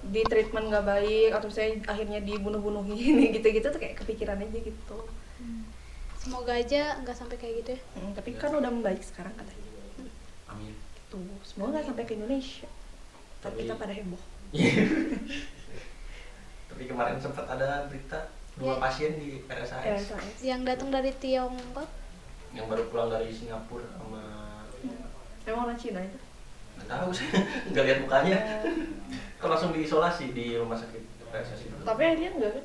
di 0.00 0.22
treatment 0.22 0.66
nggak 0.66 0.84
baik 0.84 1.30
atau 1.32 1.46
misalnya 1.46 1.74
akhirnya 1.86 2.20
dibunuh-bunuh 2.20 2.86
gini 2.86 3.30
gitu-gitu 3.34 3.66
tuh 3.66 3.76
kayak 3.76 3.96
kepikiran 3.96 4.38
aja 4.38 4.58
gitu. 4.60 4.98
semoga 6.16 6.52
aja 6.52 6.98
nggak 6.98 7.14
sampai 7.14 7.36
kayak 7.36 7.54
gitu 7.58 7.70
ya 7.72 7.80
Hmm, 7.94 8.12
tapi 8.12 8.34
kan 8.34 8.52
udah 8.52 8.68
membaik 8.68 9.00
sekarang 9.00 9.32
katanya. 9.32 9.66
amin 10.46 10.74
Tuh, 11.08 11.18
semoga 11.42 11.72
nggak 11.74 11.86
sampai 11.86 12.04
ke 12.04 12.12
Indonesia. 12.14 12.68
Tapi 13.38 13.48
Tapi- 13.48 13.58
kita 13.64 13.74
pada 13.74 13.92
heboh. 13.92 14.22
tapi 16.68 16.82
kemarin 16.84 17.16
sempat 17.16 17.46
ada 17.46 17.86
berita 17.86 18.18
dua 18.54 18.74
Ya. 18.74 18.80
pasien 18.80 19.12
di 19.14 19.40
RSAS 19.42 19.80
RSAS. 19.80 20.34
yang 20.42 20.62
datang 20.62 20.90
dari 20.90 21.10
Tiongkok 21.12 21.88
yang 22.50 22.66
baru 22.66 22.88
pulang 22.88 23.08
dari 23.08 23.28
Singapura 23.28 23.86
sama 23.90 24.22
Emang 25.42 25.64
orang 25.64 25.76
Cina 25.76 26.00
itu? 26.00 26.18
nggak 26.76 26.88
tahu 26.88 27.08
saya 27.10 27.40
nggak 27.70 27.84
lihat 27.84 27.98
mukanya 28.00 28.38
kan 29.38 29.48
langsung 29.54 29.70
diisolasi 29.70 30.34
di 30.34 30.58
rumah 30.58 30.74
sakit 30.74 31.02
RSAS 31.30 31.60
itu 31.66 31.74
Tapi 31.86 32.02
akhirnya 32.02 32.30
enggak 32.34 32.52
kan? 32.58 32.64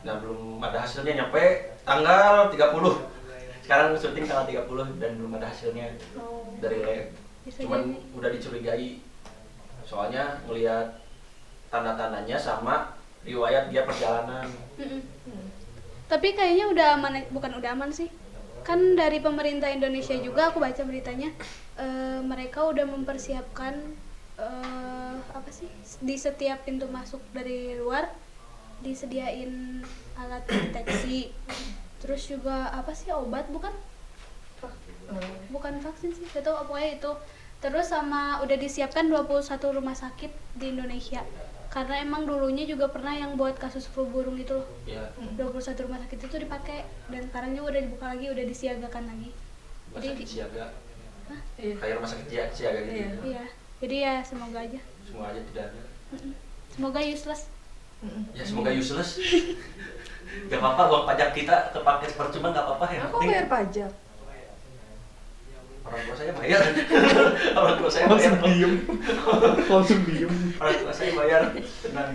dan 0.00 0.14
belum 0.24 0.64
ada 0.64 0.78
hasilnya 0.80 1.12
nyampe 1.24 1.44
tanggal 1.84 2.48
30 2.48 3.10
sekarang 3.70 3.94
syuting 3.94 4.26
tanggal 4.26 4.66
30 4.66 4.98
dan 4.98 5.10
belum 5.14 5.38
ada 5.38 5.46
hasilnya. 5.46 5.94
Oh. 6.18 6.42
dari 6.58 6.82
lab. 6.82 7.06
Cuman 7.54 7.80
jadi. 7.86 8.18
udah 8.18 8.30
dicurigai. 8.34 8.90
Soalnya 9.86 10.42
ngelihat 10.42 10.98
tanda-tandanya 11.70 12.34
sama 12.34 12.98
riwayat 13.22 13.70
dia 13.70 13.86
perjalanan. 13.86 14.50
Tapi 16.10 16.34
kayaknya 16.34 16.66
udah 16.66 16.86
aman 16.98 17.22
bukan 17.30 17.62
udah 17.62 17.70
aman 17.78 17.94
sih. 17.94 18.10
Kan 18.66 18.98
dari 18.98 19.22
pemerintah 19.22 19.70
Indonesia 19.70 20.18
juga 20.18 20.50
aku 20.50 20.58
baca 20.58 20.82
beritanya 20.82 21.30
eh, 21.78 22.18
mereka 22.26 22.66
udah 22.66 22.82
mempersiapkan 22.90 23.78
eh, 24.40 25.14
apa 25.30 25.50
sih? 25.50 25.68
Di 26.00 26.16
setiap 26.16 26.64
pintu 26.64 26.88
masuk 26.88 27.20
dari 27.30 27.76
luar 27.76 28.08
disediain 28.80 29.84
alat 30.16 30.44
deteksi. 30.44 31.30
Terus 32.00 32.22
juga 32.26 32.72
apa 32.72 32.90
sih 32.90 33.12
obat 33.12 33.44
bukan? 33.48 33.72
Bukan 35.50 35.74
vaksin 35.80 36.10
sih 36.10 36.24
itu 36.24 36.40
pokoknya 36.40 36.96
itu. 36.96 37.12
Terus 37.60 37.92
sama 37.92 38.40
udah 38.40 38.56
disiapkan 38.56 39.04
21 39.04 39.44
rumah 39.70 39.92
sakit 39.92 40.32
di 40.56 40.72
Indonesia. 40.72 41.20
Karena 41.70 42.02
emang 42.02 42.26
dulunya 42.26 42.66
juga 42.66 42.88
pernah 42.88 43.14
yang 43.14 43.36
buat 43.36 43.54
kasus 43.54 43.86
flu 43.86 44.08
burung 44.08 44.34
itu 44.34 44.56
loh. 44.56 44.66
Ya 44.88 45.06
21 45.36 45.84
rumah 45.84 46.00
sakit 46.00 46.18
itu 46.18 46.36
dipakai. 46.40 46.82
Dan 47.12 47.28
sekarang 47.28 47.52
juga 47.52 47.76
udah 47.76 47.82
dibuka 47.84 48.06
lagi 48.08 48.26
udah 48.26 48.44
disiagakan 48.44 49.04
lagi. 49.06 49.30
Rumah 49.92 50.00
Jadi- 50.00 50.10
sakit 50.16 50.28
siaga 50.28 50.66
Iya. 51.54 51.74
kayak 51.78 51.94
rumah 51.94 52.10
sakit 52.10 52.26
siaga, 52.26 52.50
siaga 52.50 52.78
gitu 52.82 52.94
Iya. 52.96 53.10
iya 53.22 53.44
jadi 53.80 53.96
ya 53.98 54.14
semoga 54.20 54.60
aja. 54.60 54.80
Semua 55.02 55.24
aja 55.28 55.40
tidak 55.42 55.64
ada. 55.68 55.80
Semoga 56.70 57.00
useless. 57.00 57.42
Ya 58.32 58.44
semoga 58.44 58.70
useless. 58.70 59.16
Gak 60.46 60.62
apa-apa 60.62 60.82
uang 60.86 61.04
pajak 61.04 61.34
kita 61.34 61.74
kepake 61.74 62.06
percuma 62.14 62.48
gak 62.48 62.62
apa-apa 62.62 62.86
yang 62.88 63.02
Aku 63.04 63.18
penting 63.18 63.34
bayar 63.34 63.46
pajak. 63.50 63.92
orang 65.82 66.06
tua 66.06 66.14
saya 66.14 66.32
bayar. 66.32 66.60
Orang 67.58 67.74
tua 67.76 67.90
saya 67.90 68.04
bayar. 68.06 68.30
Langsung 68.30 68.38
diem. 68.46 68.72
Langsung 69.74 70.00
diem. 70.06 70.32
orang 70.54 70.76
tua 70.78 70.92
saya 70.94 71.10
bayar. 71.18 71.40
Tenang. 71.82 72.10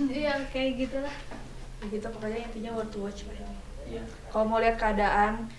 Iya 0.00 0.34
kayak 0.48 0.70
gitulah. 0.80 1.14
Gitu 1.84 2.06
pokoknya 2.08 2.48
intinya 2.48 2.70
worth 2.72 2.88
to 2.88 3.04
watch 3.04 3.28
lah 3.28 3.36
ini. 3.36 3.56
iya. 3.92 4.02
Kalau 4.32 4.48
mau 4.48 4.56
lihat 4.56 4.80
keadaan 4.80 5.52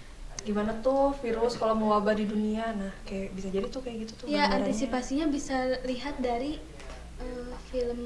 gimana 0.46 0.72
tuh 0.80 1.12
virus 1.20 1.58
kalau 1.58 1.74
mau 1.74 1.90
wabah 1.92 2.14
di 2.14 2.24
dunia, 2.24 2.70
nah 2.72 2.94
kayak 3.04 3.34
bisa 3.34 3.50
jadi 3.50 3.66
tuh 3.68 3.82
kayak 3.82 3.98
gitu 4.06 4.14
tuh. 4.16 4.26
ya 4.26 4.46
gambarannya. 4.46 4.56
antisipasinya 4.62 5.26
bisa 5.28 5.58
lihat 5.84 6.16
dari 6.22 6.62
eh, 7.18 7.54
film 7.68 8.02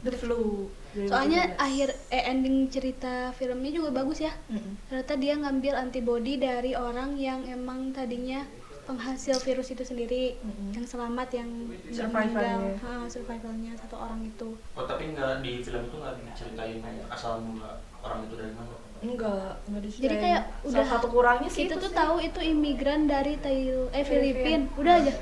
the 0.00 0.10
flu. 0.10 0.66
soalnya 0.92 1.52
2017. 1.56 1.60
akhir 1.62 1.88
eh, 2.10 2.24
ending 2.26 2.56
cerita 2.68 3.14
filmnya 3.32 3.70
juga 3.70 3.90
bagus 3.94 4.20
ya 4.20 4.32
Mm-mm. 4.46 4.76
ternyata 4.86 5.14
dia 5.14 5.34
ngambil 5.36 5.74
antibody 5.78 6.36
dari 6.36 6.72
orang 6.72 7.16
yang 7.16 7.44
emang 7.46 7.92
tadinya 7.92 8.44
penghasil 8.82 9.40
virus 9.40 9.70
itu 9.70 9.84
sendiri 9.84 10.36
Mm-mm. 10.36 10.74
yang 10.74 10.84
selamat 10.84 11.28
yang 11.32 11.48
Survivalnya. 11.88 12.12
meninggal 12.12 12.60
Ha, 12.82 12.92
survivalnya 13.06 13.72
satu 13.78 13.96
orang 13.96 14.20
itu 14.22 14.52
Oh 14.74 14.84
tapi 14.84 15.12
nggak 15.12 15.40
di 15.40 15.60
film 15.60 15.86
itu 15.86 15.96
nggak 15.96 16.14
diceritain 16.18 16.76
asal 17.08 17.40
mula 17.40 17.78
orang 18.02 18.26
itu 18.26 18.34
dari 18.34 18.52
mana? 18.52 18.74
Enggak 19.02 19.58
enggak 19.66 19.82
diceritain 19.82 20.04
Jadi 20.06 20.16
kayak 20.22 20.42
Salah 20.46 20.68
udah 20.70 20.84
satu 20.86 21.06
kurangnya 21.10 21.50
sih 21.50 21.66
itu 21.66 21.74
tuh 21.74 21.90
sih. 21.90 21.98
tahu 21.98 22.14
itu 22.22 22.40
imigran 22.40 23.10
dari 23.10 23.34
Thailand 23.36 23.90
eh 23.90 24.04
Filipin. 24.06 24.60
Udah 24.78 24.94
aja. 25.02 25.12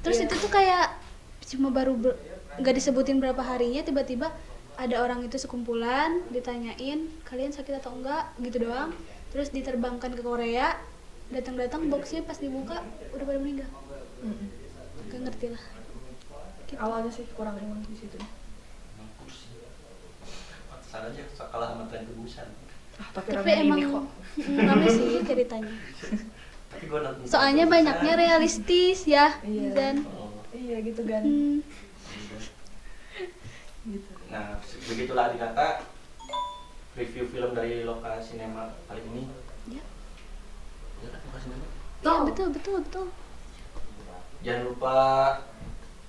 Terus 0.00 0.16
Iya. 0.16 0.26
itu 0.26 0.34
tuh 0.40 0.50
kayak 0.50 0.86
cuma 1.50 1.68
baru 1.68 1.92
nggak 2.56 2.74
disebutin 2.74 3.20
berapa 3.20 3.40
harinya 3.40 3.84
tiba-tiba 3.84 4.32
ada 4.80 4.96
orang 5.04 5.20
itu 5.20 5.36
sekumpulan 5.36 6.24
ditanyain 6.32 7.12
kalian 7.28 7.52
sakit 7.52 7.84
atau 7.84 7.92
enggak? 7.92 8.32
Gitu 8.40 8.64
doang. 8.64 8.96
Terus 9.30 9.52
diterbangkan 9.52 10.16
ke 10.16 10.22
Korea. 10.24 10.74
Datang-datang 11.30 11.86
boxnya 11.86 12.26
pas 12.26 12.40
dibuka 12.40 12.82
udah 13.12 13.22
pada 13.22 13.38
meninggal. 13.38 13.70
Mm-mm. 14.24 14.48
gak 15.06 15.20
ngerti 15.30 15.46
lah. 15.52 15.62
Awalnya 16.74 17.10
sih 17.12 17.22
kurang 17.36 17.54
emang 17.54 17.84
di 17.84 17.94
situ. 17.94 18.18
Aja 20.90 21.22
kalah 21.38 21.70
sama 21.70 21.86
tren 21.86 22.02
kebusan. 22.02 22.50
Ah, 23.00 23.08
tapi, 23.12 23.28
tapi 23.32 23.50
emang 23.56 23.80
kok. 23.82 24.04
rame 24.68 24.86
sih 24.86 25.24
ceritanya. 25.24 25.74
Soalnya 27.26 27.64
banyaknya 27.66 28.14
realistis 28.14 29.04
ya 29.04 29.34
Iya. 29.42 29.70
dan 29.74 29.94
Oh, 30.06 30.30
iya 30.52 30.78
gitu 30.80 31.02
kan. 31.04 31.22
Hmm, 31.24 31.60
gitu. 33.84 34.10
Nah, 34.30 34.60
begitulah 34.60 35.34
dikata 35.34 35.66
review 36.94 37.24
film 37.26 37.50
dari 37.52 37.82
Loka 37.82 38.20
Cinema 38.20 38.76
kali 38.86 39.02
ini. 39.10 39.22
ya, 39.70 39.82
ya 41.00 42.14
betul 42.24 42.48
betul 42.52 42.74
betul. 42.80 43.06
Jangan 44.40 44.62
lupa 44.68 44.94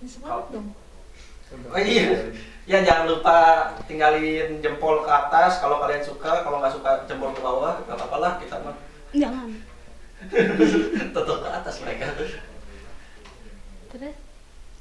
semangat 0.01 0.45
dong 0.49 0.67
Oh 1.52 1.80
iya. 1.80 2.32
Ya 2.70 2.80
jangan 2.86 3.10
lupa 3.10 3.38
tinggalin 3.90 4.62
jempol 4.62 5.04
ke 5.04 5.12
atas 5.12 5.60
kalau 5.60 5.82
kalian 5.82 6.00
suka, 6.00 6.46
kalau 6.46 6.62
nggak 6.62 6.72
suka 6.72 7.04
jempol 7.06 7.34
ke 7.34 7.42
bawah, 7.42 7.82
nggak 7.84 7.98
apa-apa 7.98 8.18
lah 8.22 8.34
kita 8.40 8.56
mah 8.64 8.76
jangan 9.12 9.50
tetap 11.12 11.38
ke 11.42 11.50
atas 11.52 11.76
mereka. 11.84 12.08
terus 13.92 14.16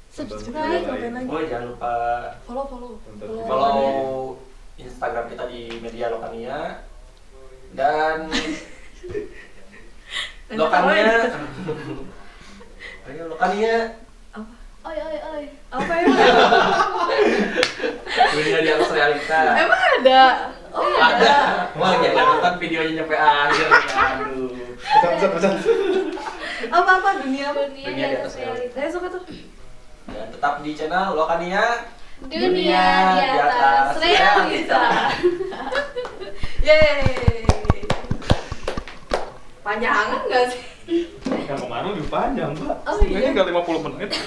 subscribe 0.07 0.87
lagi 0.87 1.27
Oh 1.27 1.41
jangan 1.43 1.65
lupa 1.75 1.93
follow 2.47 2.63
follow 2.69 2.91
Follow. 3.19 3.43
follow 3.43 3.91
Instagram 4.79 5.27
kita 5.27 5.43
di 5.51 5.61
media 5.83 6.07
Lokania 6.13 6.87
dan 7.75 8.31
Lokania. 10.51 11.31
Ayo 13.07 13.23
Lokania. 13.31 13.75
Oi 14.81 14.97
oi 14.97 15.17
oi 15.21 15.43
apa 15.71 15.93
ya 15.93 16.05
Dunia 18.31 18.59
di 18.59 18.69
atas 18.71 18.89
realita. 18.89 19.39
emang 19.55 19.81
ada 19.99 20.21
oh 20.71 20.87
Ada. 20.97 21.35
Wah, 21.75 21.91
jangan 21.99 22.25
nonton 22.31 22.53
videonya 22.57 22.91
nyampe 22.97 23.11
akhir. 23.13 23.67
Aduh. 23.91 24.49
Pesan, 24.79 25.11
pesan, 25.19 25.29
pesan. 25.35 25.53
apa 26.71 26.91
apa 26.95 27.09
dunia 27.21 27.51
dunia, 27.51 27.85
Dunia 27.85 28.05
di 28.07 28.15
atas 28.17 28.33
realita 28.35 28.73
saya 28.73 28.89
suka 28.89 29.07
tuh 29.09 29.23
Dan 30.07 30.27
tetap 30.29 30.53
di 30.61 30.71
channel 30.71 31.13
Lokania. 31.13 31.65
dunia, 32.21 32.87
di 33.17 33.37
atas 33.37 33.97
realita 33.97 34.83
yeay 36.67 37.41
panjang 39.61 40.07
nggak 40.21 40.45
sih 40.47 40.61
Yang 41.47 41.59
kemarin 41.67 41.87
lebih 41.95 42.07
panjang, 42.11 42.51
Mbak. 42.55 42.77
Oh, 42.87 42.97
iya. 43.07 43.29
nggak 43.31 43.47
50 43.51 43.85
menit. 43.87 44.09